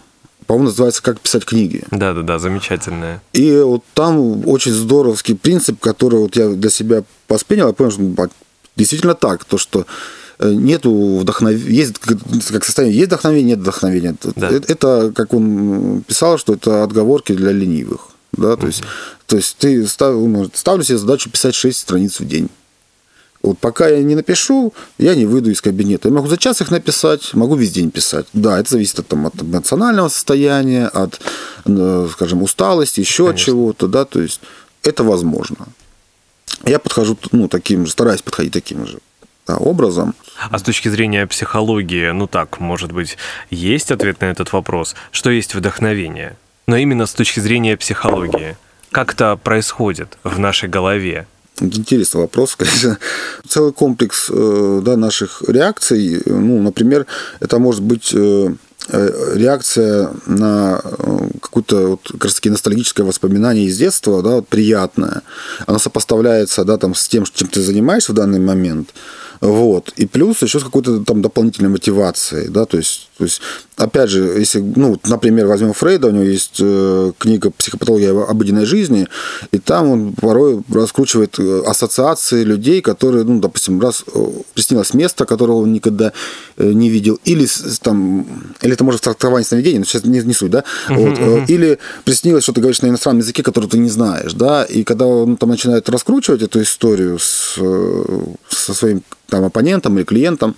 по-моему, 0.46 0.68
называется 0.68 1.02
«Как 1.02 1.20
писать 1.20 1.44
книги». 1.44 1.84
Да-да-да, 1.90 2.38
замечательная. 2.38 3.22
И 3.32 3.56
вот 3.58 3.82
там 3.94 4.46
очень 4.48 4.72
здоровский 4.72 5.36
принцип, 5.36 5.80
который 5.80 6.18
вот 6.18 6.36
я 6.36 6.48
для 6.48 6.70
себя 6.70 7.04
воспринял, 7.28 7.68
я 7.68 7.72
понял, 7.72 7.90
что 7.90 8.28
действительно 8.76 9.14
так, 9.14 9.44
то, 9.44 9.58
что 9.58 9.86
э, 10.38 10.52
нету 10.52 11.18
вдохновения, 11.18 11.70
есть 11.70 11.98
как 11.98 12.64
состояние, 12.64 12.98
есть 12.98 13.08
вдохновение, 13.08 13.56
нет 13.56 13.60
вдохновения. 13.60 14.14
Да. 14.36 14.48
Это, 14.48 14.72
это, 14.72 15.12
как 15.14 15.34
он 15.34 16.02
писал, 16.06 16.38
что 16.38 16.54
это 16.54 16.82
отговорки 16.82 17.32
для 17.32 17.52
ленивых. 17.52 18.08
Да, 18.32 18.56
то, 18.56 18.66
есть, 18.66 18.82
то 19.26 19.36
есть 19.36 19.56
ты 19.58 19.86
став, 19.86 20.14
ну, 20.14 20.50
ставлю 20.54 20.84
себе 20.84 20.96
задачу 20.96 21.28
писать 21.28 21.54
6 21.54 21.78
страниц 21.78 22.18
в 22.18 22.26
день. 22.26 22.48
Вот 23.42 23.58
пока 23.58 23.88
я 23.88 24.02
не 24.02 24.14
напишу, 24.14 24.72
я 24.98 25.14
не 25.14 25.26
выйду 25.26 25.50
из 25.50 25.60
кабинета. 25.60 26.08
Я 26.08 26.14
могу 26.14 26.28
за 26.28 26.36
час 26.36 26.60
их 26.60 26.70
написать, 26.70 27.34
могу 27.34 27.56
весь 27.56 27.72
день 27.72 27.90
писать. 27.90 28.26
Да, 28.32 28.58
это 28.60 28.70
зависит 28.70 29.00
от, 29.00 29.08
там, 29.08 29.26
от 29.26 29.42
эмоционального 29.42 30.08
состояния, 30.08 30.86
от, 30.86 31.20
э, 31.66 32.08
скажем, 32.12 32.42
усталости, 32.42 33.00
еще 33.00 33.30
от 33.30 33.36
чего-то, 33.36 33.88
да, 33.88 34.04
то 34.04 34.20
есть 34.20 34.40
это 34.84 35.02
возможно. 35.02 35.66
Я 36.64 36.78
подхожу, 36.78 37.18
ну, 37.32 37.48
таким 37.48 37.86
же, 37.86 37.92
стараюсь 37.92 38.22
подходить 38.22 38.52
таким 38.52 38.86
же 38.86 38.98
да, 39.46 39.56
образом. 39.56 40.14
А 40.50 40.58
с 40.58 40.62
точки 40.62 40.88
зрения 40.88 41.26
психологии, 41.26 42.10
ну 42.10 42.28
так, 42.28 42.60
может 42.60 42.92
быть, 42.92 43.16
есть 43.50 43.90
ответ 43.90 44.20
на 44.20 44.26
этот 44.26 44.52
вопрос? 44.52 44.94
Что 45.10 45.30
есть 45.30 45.54
вдохновение? 45.54 46.36
Но 46.66 46.76
именно 46.76 47.06
с 47.06 47.12
точки 47.12 47.40
зрения 47.40 47.76
психологии. 47.76 48.56
Как 48.92 49.14
это 49.14 49.36
происходит 49.36 50.18
в 50.22 50.38
нашей 50.38 50.68
голове? 50.68 51.26
Интересный 51.60 52.22
вопрос, 52.22 52.56
конечно. 52.58 52.98
Целый 53.46 53.72
комплекс 53.72 54.30
э, 54.30 54.80
да, 54.84 54.96
наших 54.96 55.42
реакций. 55.46 56.22
Ну, 56.26 56.60
например, 56.60 57.06
это 57.40 57.58
может 57.58 57.82
быть 57.82 58.12
э, 58.14 58.54
э, 58.88 59.32
реакция 59.34 60.10
на 60.26 60.80
какое-то 61.40 61.88
вот, 61.88 62.00
как 62.10 62.24
раз 62.24 62.34
таки 62.34 62.50
ностальгическое 62.50 63.06
воспоминание 63.06 63.66
из 63.66 63.76
детства, 63.76 64.22
да, 64.22 64.36
вот, 64.36 64.48
приятное. 64.48 65.22
Оно 65.66 65.78
сопоставляется 65.78 66.64
да, 66.64 66.78
там, 66.78 66.94
с 66.94 67.06
тем, 67.08 67.24
чем 67.24 67.48
ты 67.48 67.60
занимаешься 67.60 68.12
в 68.12 68.14
данный 68.14 68.40
момент. 68.40 68.94
Вот. 69.42 69.92
И 69.96 70.06
плюс 70.06 70.40
еще 70.40 70.60
с 70.60 70.62
какой-то 70.62 71.00
там 71.00 71.20
дополнительной 71.20 71.68
мотивацией. 71.68 72.48
Да? 72.48 72.64
То, 72.64 72.76
есть, 72.76 73.10
то 73.18 73.24
есть, 73.24 73.40
опять 73.76 74.08
же, 74.08 74.20
если, 74.38 74.60
ну, 74.60 74.96
например, 75.04 75.48
возьмем 75.48 75.72
Фрейда, 75.72 76.06
у 76.06 76.10
него 76.12 76.22
есть 76.22 76.58
э, 76.60 77.12
книга 77.18 77.50
«Психопатология 77.50 78.12
обыденной 78.12 78.66
жизни», 78.66 79.08
и 79.50 79.58
там 79.58 79.88
он 79.88 80.12
порой 80.12 80.62
раскручивает 80.72 81.40
э, 81.40 81.62
ассоциации 81.66 82.44
людей, 82.44 82.82
которые, 82.82 83.24
ну, 83.24 83.40
допустим, 83.40 83.80
раз 83.80 84.04
э, 84.14 84.26
приснилось 84.54 84.94
место, 84.94 85.26
которого 85.26 85.62
он 85.62 85.72
никогда 85.72 86.12
не 86.56 86.88
видел, 86.88 87.18
или 87.24 87.48
там, 87.82 88.24
или 88.60 88.74
это 88.74 88.84
может 88.84 89.00
трактование 89.00 89.44
сновидений, 89.44 89.80
но 89.80 89.84
сейчас 89.84 90.04
не, 90.04 90.20
не 90.20 90.34
суть, 90.34 90.50
да, 90.50 90.62
вот, 90.88 91.18
или 91.48 91.80
приснилось, 92.04 92.44
что 92.44 92.52
ты 92.52 92.60
говоришь 92.60 92.82
на 92.82 92.88
иностранном 92.88 93.22
языке, 93.22 93.42
который 93.42 93.68
ты 93.68 93.78
не 93.78 93.90
знаешь, 93.90 94.34
да, 94.34 94.62
и 94.62 94.84
когда 94.84 95.06
он 95.06 95.36
там 95.36 95.48
начинает 95.48 95.88
раскручивать 95.88 96.42
эту 96.42 96.62
историю 96.62 97.18
с, 97.18 97.58
со 98.48 98.74
своим 98.74 99.02
там 99.32 99.44
оппонентом 99.44 99.96
или 99.96 100.04
клиентом, 100.04 100.54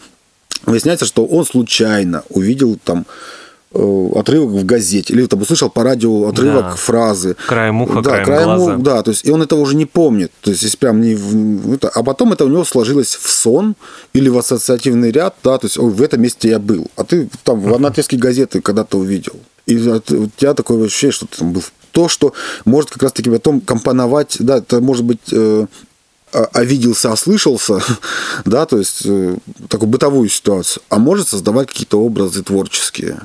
выясняется, 0.66 1.06
что 1.06 1.24
он 1.24 1.46
случайно 1.46 2.24
увидел 2.28 2.76
там 2.84 3.06
э, 3.72 4.08
отрывок 4.16 4.50
в 4.50 4.64
газете, 4.66 5.12
или 5.12 5.26
там 5.26 5.42
услышал 5.42 5.70
по 5.70 5.82
радио 5.84 6.28
отрывок 6.28 6.64
Да. 6.64 6.76
фразы. 6.76 7.36
Краем 7.46 7.82
уха, 7.82 8.00
да, 8.02 8.24
краем 8.24 8.44
глаза. 8.44 8.64
уха, 8.64 8.76
да, 8.82 9.02
то 9.02 9.10
есть, 9.12 9.24
и 9.24 9.30
он 9.30 9.42
этого 9.42 9.60
уже 9.60 9.76
не 9.76 9.86
помнит. 9.86 10.32
То 10.42 10.50
есть, 10.50 10.62
если 10.64 10.76
прям 10.76 11.00
не 11.00 11.14
это, 11.74 11.88
а 11.88 12.02
потом 12.02 12.32
это 12.32 12.44
у 12.44 12.48
него 12.48 12.64
сложилось 12.64 13.14
в 13.14 13.30
сон 13.30 13.74
или 14.12 14.28
в 14.28 14.36
ассоциативный 14.38 15.12
ряд, 15.12 15.34
да, 15.44 15.58
то 15.58 15.66
есть, 15.66 15.76
в 15.76 16.02
этом 16.02 16.20
месте 16.22 16.48
я 16.48 16.58
был. 16.58 16.86
А 16.96 17.04
ты 17.04 17.28
там 17.44 17.60
в 17.60 17.86
отрезке 17.86 18.16
газеты 18.16 18.60
когда-то 18.60 18.98
увидел. 18.98 19.34
И 19.66 19.76
у 19.76 20.00
тебя 20.36 20.54
такое 20.54 20.84
ощущение, 20.84 21.12
что 21.12 21.26
ты 21.26 21.38
там 21.38 21.52
был. 21.52 21.62
То, 21.92 22.08
что 22.08 22.32
может 22.64 22.90
как 22.90 23.02
раз-таки 23.04 23.30
потом 23.30 23.60
компоновать, 23.60 24.36
да, 24.40 24.56
это 24.58 24.80
может 24.80 25.04
быть 25.04 25.32
э, 25.32 25.66
овиделся, 26.34 27.12
ослышался, 27.12 27.82
да, 28.44 28.66
то 28.66 28.78
есть 28.78 29.02
э, 29.04 29.36
такую 29.68 29.88
бытовую 29.88 30.28
ситуацию, 30.28 30.82
а 30.88 30.98
может 30.98 31.28
создавать 31.28 31.68
какие-то 31.68 32.00
образы 32.00 32.42
творческие. 32.42 33.20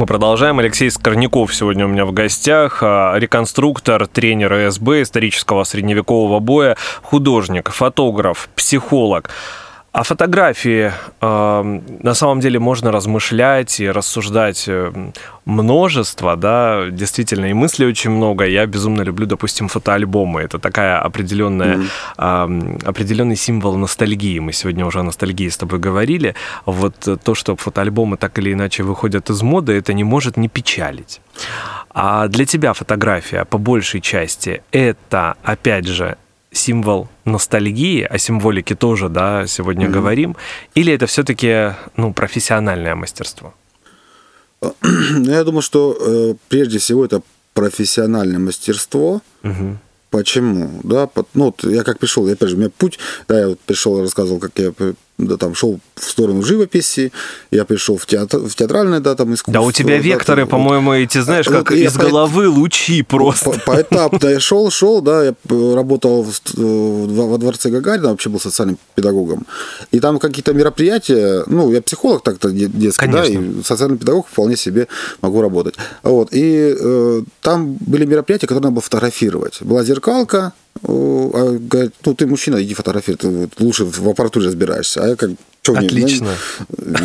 Мы 0.00 0.06
продолжаем. 0.06 0.58
Алексей 0.58 0.90
Скорняков 0.90 1.54
сегодня 1.54 1.84
у 1.84 1.88
меня 1.90 2.06
в 2.06 2.12
гостях. 2.12 2.78
а, 2.82 3.14
Реконструктор, 3.18 4.06
тренер 4.06 4.70
СБ 4.70 5.02
исторического 5.02 5.64
средневекового 5.64 6.38
боя, 6.38 6.78
художник, 7.02 7.68
фотограф, 7.68 8.48
психолог. 8.56 9.28
О 9.92 10.04
фотографии 10.04 10.92
э, 11.20 11.80
на 12.02 12.14
самом 12.14 12.38
деле 12.38 12.60
можно 12.60 12.92
размышлять 12.92 13.80
и 13.80 13.90
рассуждать 13.90 14.68
э, 14.68 14.92
множество, 15.44 16.36
да, 16.36 16.90
действительно, 16.90 17.46
и 17.46 17.54
мыслей 17.54 17.86
очень 17.86 18.10
много. 18.10 18.44
Я 18.44 18.66
безумно 18.66 19.02
люблю, 19.02 19.26
допустим, 19.26 19.66
фотоальбомы. 19.66 20.42
Это 20.42 20.60
такая 20.60 21.00
определенная, 21.00 21.80
э, 22.16 22.76
определенный 22.84 23.34
символ 23.34 23.76
ностальгии. 23.76 24.38
Мы 24.38 24.52
сегодня 24.52 24.86
уже 24.86 25.00
о 25.00 25.02
ностальгии 25.02 25.48
с 25.48 25.56
тобой 25.56 25.80
говорили. 25.80 26.36
Вот 26.66 27.08
то, 27.24 27.34
что 27.34 27.56
фотоальбомы 27.56 28.16
так 28.16 28.38
или 28.38 28.52
иначе 28.52 28.84
выходят 28.84 29.28
из 29.28 29.42
моды, 29.42 29.72
это 29.72 29.92
не 29.92 30.04
может 30.04 30.36
не 30.36 30.48
печалить. 30.48 31.20
А 31.92 32.28
для 32.28 32.46
тебя 32.46 32.74
фотография 32.74 33.44
по 33.44 33.58
большей 33.58 34.00
части 34.00 34.62
это, 34.70 35.34
опять 35.42 35.88
же, 35.88 36.16
символ 36.52 37.08
ностальгии, 37.24 38.02
о 38.02 38.18
символике 38.18 38.74
тоже, 38.74 39.08
да, 39.08 39.46
сегодня 39.46 39.84
Мгм. 39.86 39.92
говорим, 39.92 40.36
или 40.74 40.92
это 40.92 41.06
все-таки, 41.06 41.74
ну, 41.96 42.12
профессиональное 42.12 42.94
мастерство? 42.94 43.54
Ну, 44.82 45.30
я 45.30 45.44
думаю, 45.44 45.62
что 45.62 45.96
э, 46.00 46.34
прежде 46.48 46.78
всего 46.78 47.04
это 47.04 47.22
профессиональное 47.54 48.38
мастерство. 48.38 49.20
Мгм. 49.42 49.78
Почему? 50.10 50.80
Да, 50.82 51.06
по- 51.06 51.24
ну, 51.34 51.44
вот 51.46 51.62
я 51.64 51.82
как 51.84 51.98
пришел, 51.98 52.26
я, 52.26 52.32
опять 52.34 52.48
же, 52.50 52.56
у 52.56 52.58
меня 52.58 52.70
путь, 52.76 52.98
да, 53.28 53.38
я 53.40 53.48
вот 53.48 53.60
пришел, 53.60 54.00
рассказывал, 54.00 54.40
как 54.40 54.52
я 54.58 54.72
п- 54.72 54.94
да, 55.26 55.36
там 55.36 55.54
шел 55.54 55.80
в 55.94 56.04
сторону 56.04 56.42
живописи, 56.42 57.12
я 57.50 57.64
пришел 57.64 57.96
в, 57.96 58.06
театр, 58.06 58.40
в 58.40 58.54
театральное, 58.54 59.00
да, 59.00 59.14
там 59.14 59.34
искусство. 59.34 59.52
Да 59.52 59.60
у 59.60 59.72
тебя 59.72 59.96
да, 59.96 60.02
векторы, 60.02 60.42
там, 60.42 60.48
по-моему, 60.50 60.92
эти, 60.94 61.18
знаешь, 61.20 61.46
Ну, 61.48 61.52
как 61.64 61.72
из 61.72 61.92
по- 61.92 62.04
головы 62.06 62.48
лучи 62.48 63.02
просто. 63.02 63.50
По- 63.50 63.58
Поэтапно 63.72 64.28
я 64.28 64.40
шел, 64.40 64.70
шел, 64.70 65.00
да, 65.02 65.24
я 65.24 65.34
работал 65.74 66.22
в 66.22 66.32
ст- 66.34 66.54
в- 66.54 67.28
во 67.30 67.38
дворце 67.38 67.70
Гагарина, 67.70 68.08
вообще 68.10 68.28
был 68.30 68.40
социальным 68.40 68.78
педагогом. 68.94 69.46
И 69.92 70.00
там 70.00 70.18
какие-то 70.18 70.52
мероприятия, 70.54 71.44
ну, 71.46 71.70
я 71.72 71.80
психолог 71.82 72.22
так-то 72.22 72.50
де- 72.50 72.66
детский, 72.66 73.06
да, 73.08 73.22
Конечно. 73.22 73.60
и 73.60 73.62
социальный 73.64 73.98
педагог 73.98 74.26
вполне 74.26 74.56
себе 74.56 74.88
могу 75.22 75.40
работать. 75.42 75.74
Вот. 76.02 76.28
И 76.32 76.74
э, 76.78 77.22
там 77.40 77.74
были 77.80 78.04
мероприятия, 78.06 78.46
которые 78.46 78.62
надо 78.62 78.72
было 78.74 78.82
фотографировать. 78.82 79.58
Была 79.62 79.84
зеркалка, 79.84 80.52
а 80.82 81.58
говорит, 81.58 81.92
ну, 82.04 82.14
ты 82.14 82.26
мужчина, 82.26 82.62
иди 82.62 82.74
фотографируй, 82.74 83.18
ты 83.18 83.28
вот 83.28 83.50
лучше 83.58 83.84
в 83.84 84.08
аппаратуре 84.08 84.46
разбираешься. 84.46 85.04
А 85.04 85.08
я 85.08 85.16
как 85.16 85.30
чё 85.62 85.72
мне, 85.72 85.82
ну, 85.82 85.86
Отлично. 85.86 86.36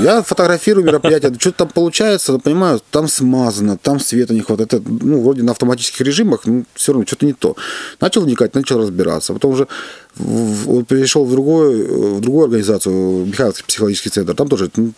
я 0.02 0.22
фотографирую 0.22 0.86
мероприятие, 0.86 1.34
что-то 1.38 1.58
там 1.58 1.70
получается, 1.70 2.32
но 2.32 2.40
понимаю, 2.40 2.82
там 2.92 3.08
смазано, 3.08 3.78
там 3.78 4.00
света 4.00 4.34
не 4.34 4.42
хватает. 4.42 4.74
Это, 4.74 4.84
ну, 4.88 5.22
вроде 5.22 5.44
на 5.44 5.52
автоматических 5.52 6.02
режимах, 6.02 6.46
ну, 6.46 6.66
все 6.74 6.94
равно 6.94 7.06
что-то 7.06 7.26
не 7.26 7.34
то. 7.34 7.56
Начал 8.00 8.22
вникать, 8.22 8.56
начал 8.56 8.80
разбираться. 8.80 9.34
Потом 9.34 9.52
уже 9.52 9.68
перешел 10.18 11.26
в, 11.26 11.32
другой, 11.32 11.84
в 11.84 12.22
другую 12.22 12.46
организацию, 12.46 13.26
Михайловский 13.26 13.66
психологический 13.66 14.10
центр, 14.10 14.34
там 14.36 14.48
тоже, 14.48 14.72
ну, 14.76 14.94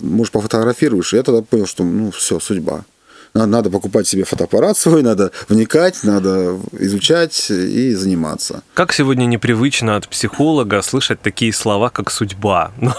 может, 0.00 0.32
пофотографируешь. 0.32 1.12
И 1.12 1.16
я 1.16 1.22
тогда 1.22 1.42
понял, 1.42 1.66
что, 1.66 1.84
ну, 1.84 2.10
все, 2.10 2.40
судьба. 2.40 2.84
Надо, 3.34 3.46
надо 3.46 3.70
покупать 3.70 4.06
себе 4.06 4.24
фотоаппарат 4.24 4.76
свой, 4.76 5.02
надо 5.02 5.30
вникать, 5.48 6.04
надо 6.04 6.58
изучать 6.72 7.50
и 7.50 7.94
заниматься. 7.94 8.62
Как 8.74 8.92
сегодня 8.92 9.26
непривычно 9.26 9.96
от 9.96 10.08
психолога 10.08 10.82
слышать 10.82 11.20
такие 11.20 11.52
слова, 11.52 11.90
как 11.90 12.10
судьба 12.10 12.72
ну, 12.80 12.92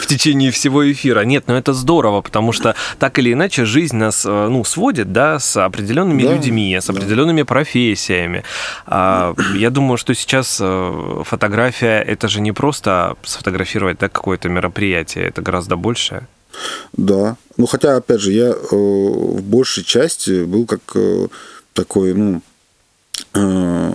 в 0.00 0.06
течение 0.06 0.50
всего 0.50 0.90
эфира. 0.90 1.20
Нет, 1.20 1.44
но 1.46 1.56
это 1.56 1.72
здорово, 1.72 2.20
потому 2.20 2.52
что 2.52 2.74
так 2.98 3.18
или 3.18 3.32
иначе 3.32 3.64
жизнь 3.64 3.96
нас 3.96 4.24
э, 4.26 4.48
ну, 4.48 4.64
сводит 4.64 5.12
да, 5.12 5.38
с 5.38 5.56
определенными 5.56 6.22
Да, 6.22 6.32
людьми, 6.34 6.76
с 6.80 6.86
да. 6.86 6.92
определенными 6.92 7.42
профессиями. 7.42 8.44
А, 8.86 9.34
Я 9.56 9.70
думаю, 9.70 9.96
что 9.96 10.14
сейчас 10.14 10.58
э, 10.60 11.22
фотография 11.24 12.02
это 12.02 12.28
же 12.28 12.40
не 12.40 12.52
просто 12.52 13.16
сфотографировать 13.22 13.98
да, 13.98 14.08
какое-то 14.08 14.48
мероприятие, 14.48 15.26
это 15.26 15.42
гораздо 15.42 15.76
большее. 15.76 16.26
Да. 16.92 17.36
Ну, 17.56 17.66
хотя, 17.66 17.96
опять 17.96 18.20
же, 18.20 18.32
я 18.32 18.50
э, 18.50 18.54
в 18.70 19.42
большей 19.42 19.84
части 19.84 20.44
был 20.44 20.66
как 20.66 20.80
э, 20.94 21.28
такой, 21.74 22.14
ну, 22.14 22.42
э, 23.34 23.92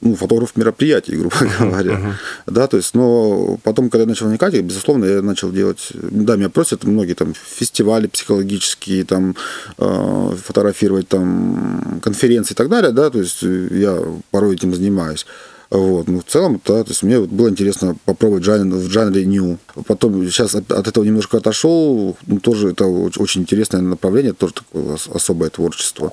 ну, 0.00 0.14
фотограф 0.14 0.56
мероприятий, 0.56 1.16
грубо 1.16 1.36
говоря. 1.58 2.16
Да, 2.46 2.66
то 2.66 2.76
есть, 2.76 2.94
но 2.94 3.58
потом, 3.62 3.90
когда 3.90 4.02
я 4.02 4.08
начал 4.08 4.26
вникать, 4.26 4.54
безусловно, 4.60 5.04
я 5.04 5.22
начал 5.22 5.50
делать, 5.50 5.88
да, 5.94 6.36
меня 6.36 6.50
просят 6.50 6.84
многие 6.84 7.14
там 7.14 7.34
фестивали 7.34 8.06
психологические, 8.06 9.04
там, 9.04 9.36
э, 9.78 10.36
фотографировать 10.44 11.08
там 11.08 12.00
конференции 12.02 12.52
и 12.52 12.56
так 12.56 12.68
далее, 12.68 12.92
да, 12.92 13.10
то 13.10 13.18
есть 13.18 13.42
э, 13.42 13.68
я 13.70 13.98
порой 14.30 14.54
этим 14.54 14.74
занимаюсь. 14.74 15.26
Вот. 15.70 16.06
Ну, 16.08 16.20
в 16.20 16.24
целом, 16.24 16.60
да, 16.64 16.84
то 16.84 16.90
есть 16.90 17.02
мне 17.02 17.20
было 17.20 17.48
интересно 17.48 17.96
попробовать 18.04 18.44
жанр, 18.44 18.76
в 18.76 18.88
жанре 18.90 19.26
ню. 19.26 19.58
Потом 19.86 20.24
сейчас 20.26 20.54
от, 20.54 20.70
от 20.70 20.86
этого 20.86 21.04
немножко 21.04 21.38
отошел. 21.38 22.16
Ну, 22.26 22.38
тоже 22.40 22.70
это 22.70 22.84
оч- 22.84 23.20
очень 23.20 23.42
интересное 23.42 23.80
направление, 23.80 24.32
тоже 24.32 24.54
такое 24.54 24.94
ос- 24.94 25.08
особое 25.12 25.50
творчество. 25.50 26.12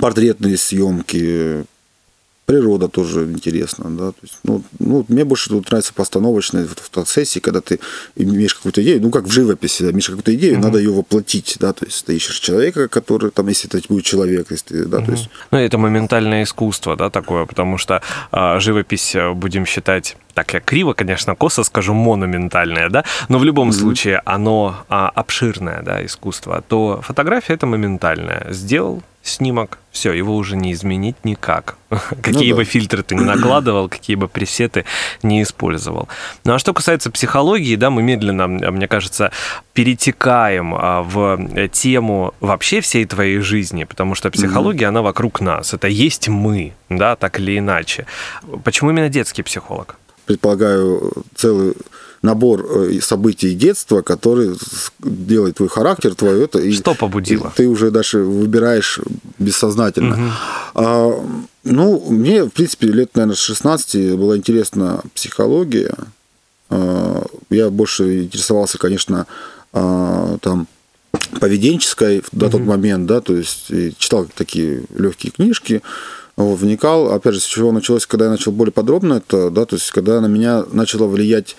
Портретные 0.00 0.56
съемки, 0.56 1.64
природа 2.46 2.88
тоже 2.88 3.24
интересно, 3.24 3.90
да. 3.90 4.12
То 4.12 4.18
есть, 4.22 4.34
ну, 4.44 4.62
ну, 4.78 5.04
мне 5.08 5.24
больше 5.24 5.50
тут 5.50 5.68
нравится 5.70 5.94
постановочные 5.94 6.66
фото- 6.66 6.82
фотосессии, 6.82 7.40
когда 7.40 7.60
ты 7.60 7.80
имеешь 8.16 8.54
какую-то 8.54 8.82
идею, 8.82 9.00
ну, 9.00 9.10
как 9.10 9.24
в 9.24 9.30
живописи, 9.30 9.82
да, 9.82 9.90
имеешь 9.90 10.06
какую-то 10.06 10.34
идею, 10.34 10.58
надо 10.60 10.78
ее 10.78 10.90
воплотить, 10.92 11.56
да, 11.60 11.72
то 11.72 11.86
есть 11.86 12.04
ты 12.04 12.14
ищешь 12.16 12.38
человека, 12.40 12.88
который, 12.88 13.30
там, 13.30 13.48
если 13.48 13.68
это 13.68 13.80
будет 13.88 14.04
человек, 14.04 14.50
если 14.50 14.64
ты, 14.66 14.84
да, 14.86 15.00
то 15.00 15.12
есть 15.12 15.28
Ну, 15.50 15.58
это 15.58 15.78
моментальное 15.78 16.42
искусство, 16.42 16.96
да, 16.96 17.10
такое, 17.10 17.46
потому 17.46 17.78
что 17.78 18.02
а, 18.30 18.58
живопись, 18.60 19.14
э, 19.14 19.32
будем 19.32 19.64
считать, 19.66 20.16
так 20.34 20.54
я 20.54 20.60
криво, 20.60 20.92
конечно, 20.92 21.34
косо 21.34 21.64
скажу, 21.64 21.94
монументальное, 21.94 22.88
да, 22.90 23.04
но 23.28 23.38
в 23.38 23.44
любом 23.44 23.72
случае 23.72 24.20
оно 24.24 24.84
а, 24.88 25.10
обширное, 25.14 25.82
да, 25.82 26.04
искусство, 26.04 26.62
то 26.68 27.00
фотография 27.02 27.54
это 27.54 27.66
моментальная. 27.66 28.46
Сделал 28.50 29.02
снимок, 29.24 29.78
все, 29.90 30.12
его 30.12 30.36
уже 30.36 30.56
не 30.56 30.72
изменить 30.72 31.16
никак. 31.24 31.76
Какие 32.22 32.50
да. 32.50 32.56
бы 32.56 32.64
фильтры 32.64 33.02
ты 33.02 33.14
не 33.14 33.24
накладывал, 33.34 33.88
какие 33.88 34.16
бы 34.16 34.28
пресеты 34.28 34.84
не 35.22 35.42
использовал. 35.42 36.08
Ну 36.44 36.54
а 36.54 36.58
что 36.58 36.74
касается 36.74 37.10
психологии, 37.10 37.76
да, 37.76 37.90
мы 37.90 38.02
медленно, 38.02 38.46
мне 38.48 38.86
кажется, 38.86 39.30
перетекаем 39.72 40.74
а, 40.74 41.02
в 41.02 41.68
тему 41.68 42.34
вообще 42.40 42.80
всей 42.80 43.06
твоей 43.06 43.38
жизни, 43.38 43.84
потому 43.84 44.14
что 44.14 44.30
психология, 44.30 44.86
она 44.86 45.00
вокруг 45.00 45.40
нас. 45.40 45.72
Это 45.72 45.88
есть 45.88 46.28
мы, 46.28 46.74
да, 46.90 47.16
так 47.16 47.38
или 47.38 47.58
иначе. 47.58 48.06
Почему 48.64 48.90
именно 48.90 49.08
детский 49.08 49.42
психолог? 49.42 49.96
Предполагаю, 50.26 51.12
целый 51.34 51.74
набор 52.22 52.64
э, 52.64 53.00
событий 53.02 53.54
детства, 53.54 54.00
который 54.00 54.54
с- 54.54 54.90
делает 55.00 55.56
твой 55.56 55.68
характер, 55.68 56.14
твое 56.14 56.44
это. 56.44 56.58
И, 56.58 56.72
Что 56.72 56.94
побудило? 56.94 57.48
и 57.48 57.56
ты 57.56 57.68
уже 57.68 57.90
дальше 57.90 58.18
выбираешь 58.20 58.98
бессознательно. 59.38 60.32
А, 60.74 61.10
ну, 61.64 62.04
мне, 62.10 62.44
в 62.44 62.48
принципе, 62.50 62.86
лет, 62.88 63.10
наверное, 63.14 63.36
с 63.36 63.40
16 63.40 64.16
была 64.16 64.36
интересна 64.38 65.02
психология. 65.14 65.94
А, 66.70 67.26
я 67.50 67.68
больше 67.68 68.24
интересовался, 68.24 68.78
конечно, 68.78 69.26
а, 69.74 70.38
там 70.40 70.66
поведенческой 71.40 72.22
на 72.32 72.48
тот 72.50 72.60
момент, 72.62 73.06
да, 73.06 73.20
то 73.20 73.34
есть 73.36 73.66
читал 73.98 74.26
такие 74.34 74.84
легкие 74.96 75.32
книжки, 75.32 75.82
вникал. 76.36 77.12
Опять 77.12 77.34
же, 77.34 77.40
с 77.40 77.44
чего 77.44 77.72
началось, 77.72 78.06
когда 78.06 78.26
я 78.26 78.30
начал 78.30 78.52
более 78.52 78.72
подробно 78.72 79.14
это, 79.14 79.50
да, 79.50 79.64
то 79.64 79.76
есть 79.76 79.90
когда 79.90 80.20
на 80.20 80.26
меня 80.26 80.64
начало 80.72 81.06
влиять 81.06 81.56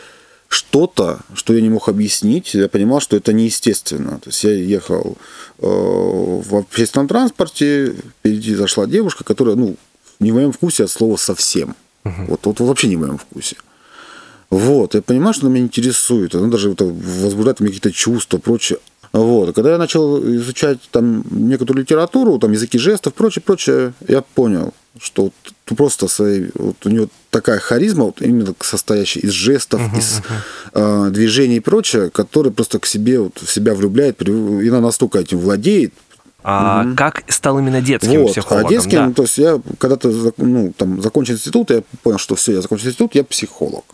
что-то, 0.47 1.19
что 1.33 1.53
я 1.53 1.61
не 1.61 1.69
мог 1.69 1.89
объяснить, 1.89 2.53
я 2.53 2.69
понимал, 2.69 2.99
что 2.99 3.17
это 3.17 3.33
неестественно. 3.33 4.19
То 4.19 4.29
есть 4.29 4.43
я 4.43 4.51
ехал 4.51 5.17
э, 5.59 5.65
в 5.65 6.55
общественном 6.55 7.07
транспорте, 7.07 7.95
впереди 8.19 8.55
зашла 8.55 8.85
девушка, 8.85 9.23
которая, 9.23 9.55
ну, 9.55 9.75
не 10.19 10.31
в 10.31 10.35
моем 10.35 10.51
вкусе 10.51 10.85
от 10.85 10.91
слова 10.91 11.17
совсем. 11.17 11.75
Вот, 12.03 12.45
вот 12.45 12.59
вообще 12.59 12.87
не 12.87 12.97
в 12.97 12.99
моем 12.99 13.17
вкусе. 13.17 13.55
Вот, 14.51 14.93
я 14.93 15.01
понимаю, 15.01 15.33
что 15.33 15.47
она 15.47 15.55
меня 15.55 15.65
интересует, 15.65 16.35
она 16.35 16.47
даже 16.47 16.71
это 16.71 16.85
возбуждает 16.85 17.59
у 17.59 17.63
меня 17.63 17.73
какие-то 17.73 17.91
чувства, 17.91 18.37
прочее. 18.37 18.79
Вот, 19.15 19.55
когда 19.55 19.71
я 19.71 19.77
начал 19.77 20.21
изучать 20.35 20.79
там 20.91 21.23
некоторую 21.29 21.83
литературу, 21.83 22.37
там 22.37 22.51
языки 22.51 22.77
жестов, 22.77 23.13
прочее, 23.13 23.41
прочее, 23.41 23.93
я 24.09 24.21
понял, 24.21 24.73
что 24.99 25.23
вот 25.23 25.33
просто 25.77 26.09
своей, 26.09 26.49
вот 26.55 26.85
у 26.85 26.89
нее 26.89 27.07
такая 27.29 27.59
харизма, 27.59 28.05
вот 28.05 28.21
именно 28.21 28.53
состоящая 28.59 29.21
из 29.21 29.31
жестов, 29.31 29.81
из 29.97 30.21
э, 30.73 31.09
движений 31.11 31.57
и 31.57 31.59
прочее, 31.61 32.09
которая 32.09 32.51
просто 32.51 32.79
к 32.79 32.85
себе, 32.85 33.21
вот, 33.21 33.37
в 33.41 33.49
себя 33.49 33.73
влюбляет, 33.73 34.21
и 34.21 34.67
она 34.67 34.81
настолько 34.81 35.19
этим 35.19 35.39
владеет, 35.39 35.93
А 36.43 36.85
как 36.97 37.23
стал 37.29 37.57
именно 37.57 37.79
детским 37.81 38.23
вот. 38.23 38.31
психологом? 38.33 38.67
А 38.67 38.69
детским, 38.69 38.97
да? 38.97 39.05
ну, 39.07 39.13
то 39.13 39.23
есть 39.23 39.37
я 39.37 39.61
когда-то 39.77 40.33
ну, 40.35 40.73
там, 40.75 41.01
закончил 41.01 41.35
институт, 41.35 41.71
я 41.71 41.83
понял, 42.03 42.17
что 42.17 42.35
все, 42.35 42.51
я 42.51 42.61
закончил 42.61 42.89
институт, 42.89 43.15
я 43.15 43.23
психолог. 43.23 43.85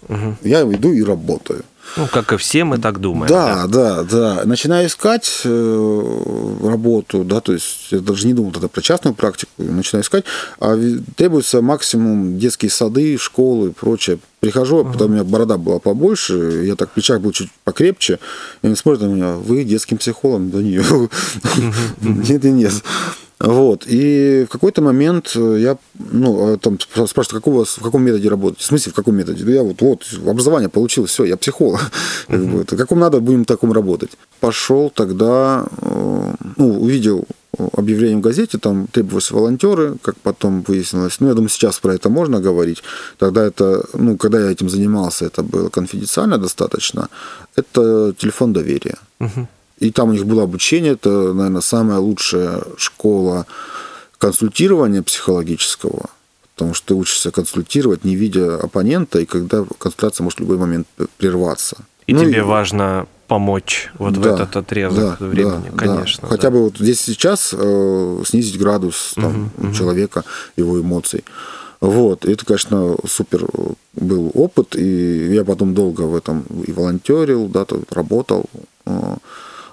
Я 0.42 0.64
иду 0.64 0.92
и 0.92 1.04
работаю. 1.04 1.64
Ну, 1.98 2.08
как 2.08 2.34
и 2.34 2.38
все, 2.38 2.64
мы 2.64 2.78
так 2.78 3.00
думаем. 3.00 3.28
Да, 3.28 3.68
да, 3.68 4.04
да. 4.04 4.42
Начинаю 4.46 4.88
искать 4.88 5.42
э, 5.44 6.58
работу, 6.64 7.24
да, 7.24 7.42
то 7.42 7.54
есть 7.54 7.92
я 7.92 8.00
даже 8.00 8.28
не 8.28 8.34
думал 8.34 8.52
тогда 8.52 8.68
про 8.68 8.82
частную 8.82 9.14
практику, 9.14 9.52
начинаю 9.58 10.04
искать, 10.04 10.26
а 10.60 10.78
требуется 11.16 11.62
максимум 11.62 12.40
детские 12.40 12.72
сады, 12.72 13.18
школы 13.18 13.70
и 13.70 13.74
прочее. 13.74 14.20
Прихожу, 14.40 14.80
а 14.80 14.84
потом 14.84 15.12
у 15.12 15.14
меня 15.14 15.24
борода 15.24 15.58
была 15.58 15.78
побольше, 15.78 16.64
я 16.66 16.76
так 16.76 16.90
в 16.90 16.94
плечах 16.94 17.22
был 17.22 17.32
чуть 17.32 17.52
покрепче, 17.64 18.20
и 18.64 18.68
они 18.68 18.76
смотрят 18.76 19.04
на 19.04 19.14
меня, 19.14 19.36
вы 19.36 19.64
детским 19.64 19.98
психологом? 19.98 20.50
Да 20.50 20.58
нет, 20.60 20.86
нет 22.02 22.46
и 22.46 22.52
нет. 22.52 22.74
Вот. 23.44 23.86
И 23.88 24.46
в 24.48 24.52
какой-то 24.52 24.82
момент 24.82 25.36
я, 25.36 25.78
ну, 25.98 26.54
а 26.54 26.58
там 26.58 26.80
спрашивают, 26.80 27.44
какого, 27.44 27.66
в 27.66 27.82
каком 27.82 28.04
методе 28.04 28.30
работать? 28.30 28.60
В 28.60 28.66
смысле, 28.66 28.92
в 28.92 28.96
каком 28.96 29.16
методе? 29.16 29.52
Я 29.52 29.64
вот, 29.64 29.82
вот, 29.82 30.06
образование 30.28 30.70
получил, 30.70 31.06
все, 31.06 31.26
я 31.26 31.38
психолог. 31.38 31.80
Как 32.28 32.46
бы, 32.46 32.62
это 32.62 32.78
каком 32.78 33.00
надо, 33.00 33.20
будем 33.20 33.46
таком 33.46 33.74
работать. 33.74 34.12
Пошел 34.40 34.92
тогда, 34.92 35.66
э, 35.82 36.34
ну, 36.58 36.82
увидел 36.82 37.26
объявлением 37.74 38.20
в 38.20 38.24
газете, 38.24 38.58
там 38.58 38.88
требовались 38.88 39.32
волонтеры, 39.32 39.96
как 40.02 40.16
потом 40.18 40.62
выяснилось. 40.62 41.20
Ну, 41.20 41.28
я 41.28 41.34
думаю, 41.34 41.50
сейчас 41.50 41.80
про 41.80 41.94
это 41.94 42.10
можно 42.10 42.40
говорить. 42.40 42.84
Тогда 43.18 43.44
это, 43.44 43.86
ну, 43.94 44.18
когда 44.18 44.40
я 44.40 44.52
этим 44.52 44.70
занимался, 44.70 45.26
это 45.26 45.44
было 45.44 45.70
конфиденциально 45.70 46.38
достаточно. 46.38 47.10
Это 47.56 48.14
телефон 48.18 48.54
доверия. 48.54 48.98
И 49.82 49.92
там 49.92 50.10
у 50.10 50.12
них 50.14 50.26
было 50.28 50.44
обучение, 50.44 50.94
это, 50.94 51.34
наверное, 51.34 51.62
самая 51.62 51.98
лучшая 51.98 52.62
школа 52.78 53.48
консультирования 54.20 55.02
психологического, 55.02 56.12
потому 56.54 56.76
что 56.76 56.90
ты 56.90 56.94
учишься 56.94 57.32
консультировать, 57.32 58.06
не 58.06 58.16
видя 58.16 58.58
оппонента, 58.58 59.20
и 59.20 59.26
когда 59.26 59.66
консультация 59.80 60.24
может 60.24 60.38
в 60.38 60.44
любой 60.44 60.58
момент 60.58 60.88
прерваться. 61.18 61.78
И 62.06 62.14
Ну, 62.14 62.24
тебе 62.24 62.44
важно 62.44 63.08
помочь 63.26 63.90
вот 63.98 64.18
в 64.18 64.22
Да, 64.22 64.36
этот 64.36 64.56
отрезок 64.56 65.18
да, 65.20 65.26
времени, 65.26 65.72
да, 65.72 65.78
конечно. 65.78 66.22
да. 66.24 66.28
Хотя 66.28 66.50
да. 66.50 66.52
бы 66.52 66.64
вот 66.66 66.78
здесь 66.78 67.02
сейчас 67.02 67.52
э, 67.58 68.24
снизить 68.24 68.60
градус 68.60 69.14
там, 69.16 69.50
у 69.58 69.72
человека, 69.74 70.24
его 70.58 70.80
эмоций. 70.80 71.24
Вот, 71.80 72.26
и 72.26 72.34
это, 72.34 72.46
конечно, 72.46 72.96
супер 73.08 73.48
был 73.94 74.30
опыт, 74.36 74.76
и 74.76 75.34
я 75.34 75.44
потом 75.44 75.74
долго 75.74 76.02
в 76.02 76.16
этом 76.16 76.46
и 76.68 76.72
волонтерил, 76.72 77.48
да, 77.48 77.66
работал. 77.90 78.46
Э, 78.86 79.16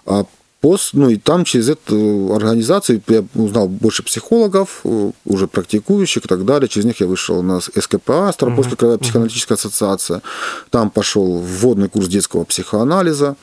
А 0.09 0.25
пост, 0.61 0.91
ну 0.95 1.09
и 1.11 1.17
там 1.17 1.45
через 1.45 1.69
эту 1.69 2.35
организацию 2.35 3.01
я 3.09 3.25
узнал 3.35 3.69
больше 3.69 4.03
психологов, 4.03 4.81
э, 4.85 5.11
уже 5.25 5.47
практикующих 5.47 6.25
и 6.25 6.29
так 6.29 6.45
далее. 6.45 6.69
Через 6.69 6.87
них 6.87 7.01
я 7.01 7.07
вышел 7.07 7.43
на 7.43 7.61
СКПА, 7.61 8.33
Ставропольская 8.33 8.77
краевая 8.77 8.99
психоаналитическая 8.99 9.57
ассоциация. 9.57 10.23
Там 10.71 10.91
пошел 10.91 11.39
вводный 11.39 11.89
курс 11.89 12.09
детского 12.09 12.45
психоанализа 12.45 13.37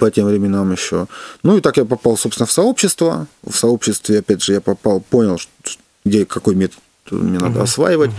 по 0.00 0.10
тем 0.10 0.26
временам 0.26 0.72
еще. 0.72 1.08
Ну 1.42 1.58
и 1.58 1.60
так 1.60 1.76
я 1.76 1.84
попал, 1.84 2.16
собственно, 2.16 2.46
в 2.46 2.52
сообщество. 2.52 3.26
В 3.42 3.54
сообществе, 3.54 4.20
опять 4.20 4.42
же, 4.42 4.54
я 4.54 4.60
попал, 4.60 5.00
понял, 5.00 5.38
где 6.04 6.24
какой 6.24 6.54
метод 6.54 6.78
мне 7.10 7.38
надо 7.38 7.62
осваивать. 7.62 8.12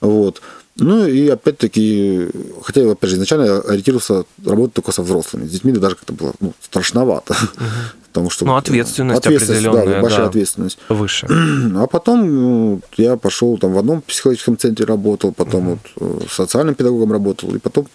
Вот. 0.00 0.42
Ну 0.78 1.06
и 1.06 1.28
опять-таки, 1.28 2.28
хотя, 2.62 2.90
опять 2.90 3.10
же, 3.10 3.16
изначально 3.16 3.44
я 3.44 3.58
ориентировался 3.60 4.24
работать 4.44 4.74
только 4.74 4.92
со 4.92 5.02
взрослыми. 5.02 5.46
С 5.46 5.50
детьми 5.50 5.72
даже 5.72 5.96
как-то 5.96 6.12
было 6.12 6.34
ну, 6.40 6.52
страшновато. 6.60 7.34
Потому 8.12 8.30
что, 8.30 8.46
Ну, 8.46 8.56
ответственность 8.56 9.22
да, 9.22 9.30
определенная, 9.30 10.02
большая 10.02 10.22
да. 10.22 10.28
ответственность. 10.28 10.78
Выше. 10.88 11.26
А 11.76 11.86
потом 11.86 12.26
ну, 12.26 12.80
я 12.96 13.16
пошел 13.16 13.58
там 13.58 13.72
в 13.72 13.78
одном 13.78 14.02
психологическом 14.02 14.56
центре 14.56 14.84
работал, 14.86 15.32
потом 15.32 15.70
вот 15.70 15.78
э, 16.00 16.26
социальным 16.30 16.74
педагогом 16.74 17.12
работал, 17.12 17.54
и 17.54 17.58
потом 17.58 17.86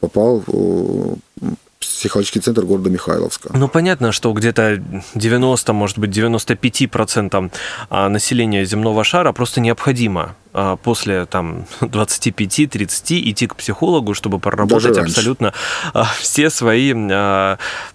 попал 0.00 0.44
э, 0.46 1.14
психологический 1.86 2.40
центр 2.40 2.62
города 2.64 2.90
Михайловска. 2.90 3.50
Ну, 3.54 3.68
понятно, 3.68 4.12
что 4.12 4.32
где-то 4.32 4.82
90, 5.14 5.72
может 5.72 5.98
быть, 5.98 6.10
95% 6.10 7.52
а, 7.90 8.08
населения 8.08 8.64
земного 8.64 9.04
шара 9.04 9.32
просто 9.32 9.60
необходимо 9.60 10.36
а, 10.52 10.76
после 10.76 11.26
там 11.26 11.66
25-30 11.80 13.30
идти 13.30 13.46
к 13.46 13.56
психологу, 13.56 14.14
чтобы 14.14 14.38
проработать 14.38 14.98
абсолютно 14.98 15.52
а, 15.92 16.04
все 16.04 16.50
свои 16.50 16.94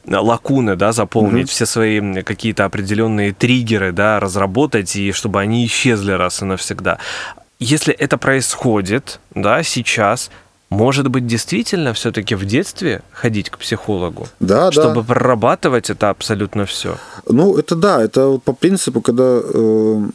лакуны, 0.07 0.75
да, 0.75 0.91
заполнить, 0.91 1.49
все 1.49 1.65
свои 1.65 2.21
какие-то 2.23 2.65
определенные 2.65 3.33
триггеры, 3.33 3.91
да, 3.91 4.19
разработать, 4.19 4.95
и 4.95 5.11
чтобы 5.11 5.39
они 5.39 5.65
исчезли 5.65 6.11
раз 6.11 6.41
и 6.41 6.45
навсегда. 6.45 6.99
Если 7.59 7.93
это 7.93 8.17
происходит, 8.17 9.19
да, 9.35 9.61
сейчас, 9.61 10.31
может 10.71 11.09
быть, 11.09 11.27
действительно 11.27 11.93
все-таки 11.93 12.33
в 12.33 12.45
детстве 12.45 13.01
ходить 13.11 13.49
к 13.49 13.57
психологу? 13.57 14.27
Да, 14.39 14.65
да. 14.65 14.71
чтобы 14.71 15.03
прорабатывать 15.03 15.89
это 15.89 16.09
абсолютно 16.09 16.65
все. 16.65 16.95
Ну, 17.27 17.57
это 17.57 17.75
да, 17.75 18.01
это 18.01 18.27
вот 18.27 18.43
по 18.43 18.53
принципу, 18.53 19.01
когда, 19.01 19.41
э, 19.43 20.09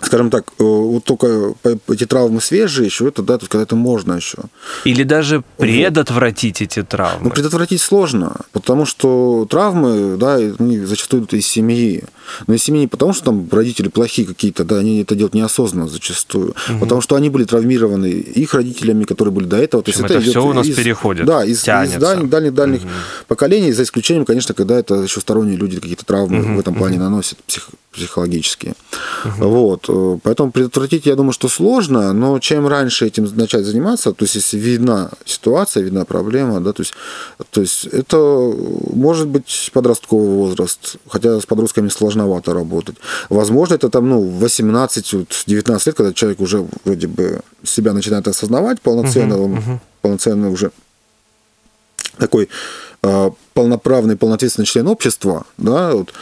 скажем 0.00 0.30
так, 0.30 0.46
э, 0.58 0.62
вот 0.64 1.04
только 1.04 1.52
эти 1.88 2.06
травмы 2.06 2.40
свежие 2.40 2.86
еще, 2.86 3.06
это 3.06 3.22
да, 3.22 3.36
то 3.36 3.42
есть 3.42 3.52
когда 3.52 3.64
это 3.64 3.76
можно 3.76 4.14
еще. 4.14 4.38
Или 4.84 5.02
даже 5.02 5.42
предотвратить 5.58 6.62
эти 6.62 6.80
Ну, 6.80 6.86
травмы. 6.86 7.30
предотвратить 7.30 7.82
сложно, 7.82 8.36
потому 8.52 8.86
что 8.86 9.46
травмы, 9.50 10.16
да, 10.16 10.36
они 10.36 10.78
зачастую 10.86 11.20
идут 11.20 11.34
из 11.34 11.46
семьи. 11.46 12.02
Но 12.46 12.56
семьи 12.56 12.80
не 12.82 12.86
потому, 12.88 13.12
что 13.12 13.24
там 13.26 13.48
родители 13.50 13.88
плохие 13.88 14.26
какие-то, 14.26 14.64
да, 14.64 14.78
они 14.78 15.02
это 15.02 15.14
делают 15.14 15.34
неосознанно 15.34 15.88
зачастую, 15.88 16.54
потому 16.80 17.00
что 17.00 17.16
они 17.16 17.30
были 17.30 17.44
травмированы 17.44 18.06
их 18.06 18.54
родителями, 18.54 19.04
которые 19.04 19.32
были 19.32 19.46
до 19.46 19.56
этого. 19.56 19.82
То 19.82 19.90
общем, 19.90 20.04
это 20.04 20.14
идет 20.20 20.30
всё 20.30 20.46
у 20.46 20.52
нас 20.52 20.66
из- 20.66 20.76
переходит, 20.76 21.26
Да, 21.26 21.44
из, 21.44 21.58
из 21.58 21.64
дальних, 22.00 22.28
дальних, 22.30 22.54
дальних 22.54 22.80
поколений, 23.28 23.72
за 23.72 23.82
исключением, 23.82 24.24
конечно, 24.24 24.54
когда 24.54 24.78
это 24.78 24.94
еще 24.96 25.20
сторонние 25.20 25.56
люди 25.56 25.76
какие-то 25.80 26.04
травмы 26.04 26.56
в 26.56 26.60
этом 26.60 26.74
плане 26.74 26.98
наносят 26.98 27.38
псих- 27.46 27.68
психологические. 27.92 28.74
Вот. 29.38 29.86
э, 29.88 30.18
Поэтому 30.22 30.50
предотвратить, 30.52 31.06
я 31.06 31.14
думаю, 31.16 31.32
что 31.32 31.48
сложно, 31.48 32.12
но 32.12 32.38
чем 32.38 32.68
раньше 32.68 33.06
этим 33.06 33.24
начать 33.36 33.64
заниматься, 33.64 34.12
то 34.12 34.24
есть 34.24 34.34
если 34.36 34.58
видна 34.58 35.10
ситуация, 35.24 35.82
видна 35.82 36.04
проблема, 36.04 36.60
да, 36.60 36.72
то 36.72 36.82
есть, 36.82 36.92
то 37.50 37.60
есть 37.62 37.84
это 37.86 38.16
может 38.92 39.28
быть 39.28 39.70
подростковый 39.72 40.28
возраст, 40.28 40.96
хотя 41.08 41.40
с 41.40 41.46
подростками 41.46 41.88
сложновато 42.16 42.54
работать. 42.54 42.96
Возможно, 43.28 43.74
это 43.74 43.88
там, 43.88 44.08
ну, 44.08 44.40
18-19 44.40 45.86
лет, 45.86 45.96
когда 45.96 46.12
человек 46.12 46.40
уже 46.40 46.66
вроде 46.84 47.06
бы 47.06 47.40
себя 47.64 47.92
начинает 47.92 48.28
осознавать 48.28 48.80
полноценно, 48.80 49.42
он 49.42 49.80
полноценно 50.02 50.50
уже 50.50 50.70
такой 52.18 52.48
э, 53.02 53.30
полноправный, 53.52 54.16
полноответственный 54.16 54.66
член 54.66 54.86
общества, 54.86 55.44
да, 55.58 55.92
вот, 55.92 56.12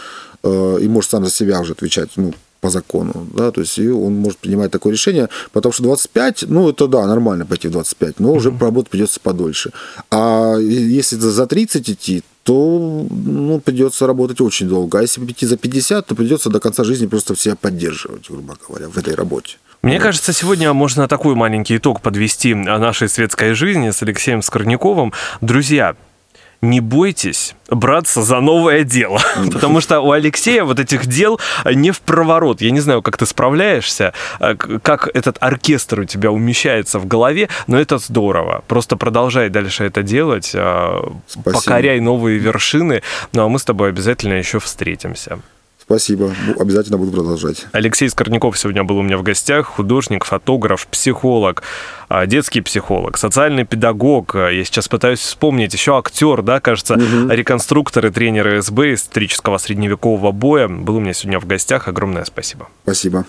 э, 0.42 0.78
и 0.82 0.88
может 0.88 1.11
сам 1.11 1.24
за 1.24 1.30
себя 1.30 1.61
уже 1.61 1.72
отвечать, 1.72 2.11
ну, 2.16 2.32
по 2.61 2.70
закону, 2.70 3.26
да, 3.34 3.51
то 3.51 3.61
есть 3.61 3.78
и 3.78 3.88
он 3.90 4.14
может 4.14 4.38
принимать 4.38 4.70
такое 4.70 4.92
решение, 4.92 5.28
потому 5.53 5.72
что 5.72 5.82
25, 5.82 6.45
ну, 6.49 6.70
это 6.70 6.86
да, 6.86 7.07
нормально 7.07 7.45
пойти 7.45 7.68
в 7.68 7.72
25, 7.72 8.20
но 8.20 8.32
уже 8.32 8.51
поработать 8.51 8.90
придется 8.90 9.20
подольше. 9.20 9.70
А 10.11 10.57
если 10.59 11.16
за 11.16 11.47
30 11.47 11.90
идти, 11.90 12.22
то 12.45 13.07
ну, 13.11 13.59
придется 13.61 14.07
работать 14.07 14.40
очень 14.40 14.68
долго. 14.68 14.99
А 14.99 15.03
если 15.03 15.24
идти 15.24 15.47
за 15.47 15.57
50, 15.57 16.07
то 16.07 16.14
придется 16.14 16.51
до 16.51 16.61
конца 16.61 16.84
жизни 16.84 17.07
просто 17.07 17.34
себя 17.36 17.57
поддерживать, 17.57 18.30
грубо 18.30 18.57
говоря, 18.68 18.88
в 18.88 18.99
этой 18.99 19.14
работе. 19.14 19.57
Мне 19.82 19.99
кажется, 19.99 20.32
сегодня 20.32 20.72
можно 20.72 21.09
такой 21.09 21.34
маленький 21.34 21.76
итог 21.76 22.01
подвести 22.01 22.53
о 22.53 22.78
нашей 22.78 23.09
светской 23.09 23.55
жизни 23.55 23.90
с 23.90 24.03
Алексеем 24.03 24.42
Скорняковым. 24.42 25.12
Друзья, 25.40 25.97
не 26.70 26.80
бойтесь 26.80 27.54
браться 27.70 28.22
за 28.22 28.40
новое 28.40 28.84
дело, 28.84 29.20
потому 29.52 29.80
что 29.80 30.00
у 30.00 30.10
Алексея 30.12 30.64
вот 30.64 30.78
этих 30.80 31.06
дел 31.06 31.40
не 31.64 31.90
в 31.90 32.00
проворот. 32.00 32.60
Я 32.60 32.70
не 32.70 32.80
знаю, 32.80 33.02
как 33.02 33.16
ты 33.16 33.26
справляешься, 33.26 34.12
к- 34.38 34.78
как 34.80 35.08
этот 35.14 35.36
оркестр 35.40 36.00
у 36.00 36.04
тебя 36.04 36.30
умещается 36.30 36.98
в 36.98 37.06
голове, 37.06 37.48
но 37.66 37.78
это 37.80 37.98
здорово. 37.98 38.62
Просто 38.68 38.96
продолжай 38.96 39.48
дальше 39.48 39.84
это 39.84 40.02
делать, 40.02 40.50
э, 40.54 41.00
Спасибо. 41.26 41.52
покоряй 41.52 42.00
новые 42.00 42.38
вершины, 42.38 43.02
ну 43.32 43.44
а 43.44 43.48
мы 43.48 43.58
с 43.58 43.64
тобой 43.64 43.88
обязательно 43.88 44.34
еще 44.34 44.58
встретимся. 44.58 45.38
Спасибо, 45.85 46.35
обязательно 46.59 46.97
буду 46.97 47.12
продолжать. 47.12 47.66
Алексей 47.72 48.09
Скорняков 48.09 48.59
сегодня 48.59 48.85
был 48.85 48.97
у 48.97 49.03
меня 49.03 49.18
в 49.18 49.22
гостях. 49.22 49.66
Художник, 49.66 50.24
фотограф, 50.24 50.87
психолог, 50.87 51.62
а, 52.09 52.24
детский 52.24 52.62
психолог, 52.62 53.18
социальный 53.18 53.64
педагог. 53.64 54.35
Я 54.35 54.64
сейчас 54.64 54.89
пытаюсь 54.89 55.20
вспомнить. 55.20 55.74
Еще 55.74 55.99
актер, 55.99 56.41
да, 56.41 56.61
кажется, 56.61 56.95
реконструктор 56.95 58.07
и 58.07 58.11
тренер 58.11 58.62
СБ 58.62 58.95
исторического 58.95 59.59
средневекового 59.59 60.32
боя. 60.32 60.68
Был 60.68 60.97
у 60.97 61.01
меня 61.01 61.12
сегодня 61.12 61.39
в 61.39 61.47
гостях. 61.47 61.87
Огромное 61.87 62.24
спасибо. 62.24 62.68
Спасибо. 62.85 63.26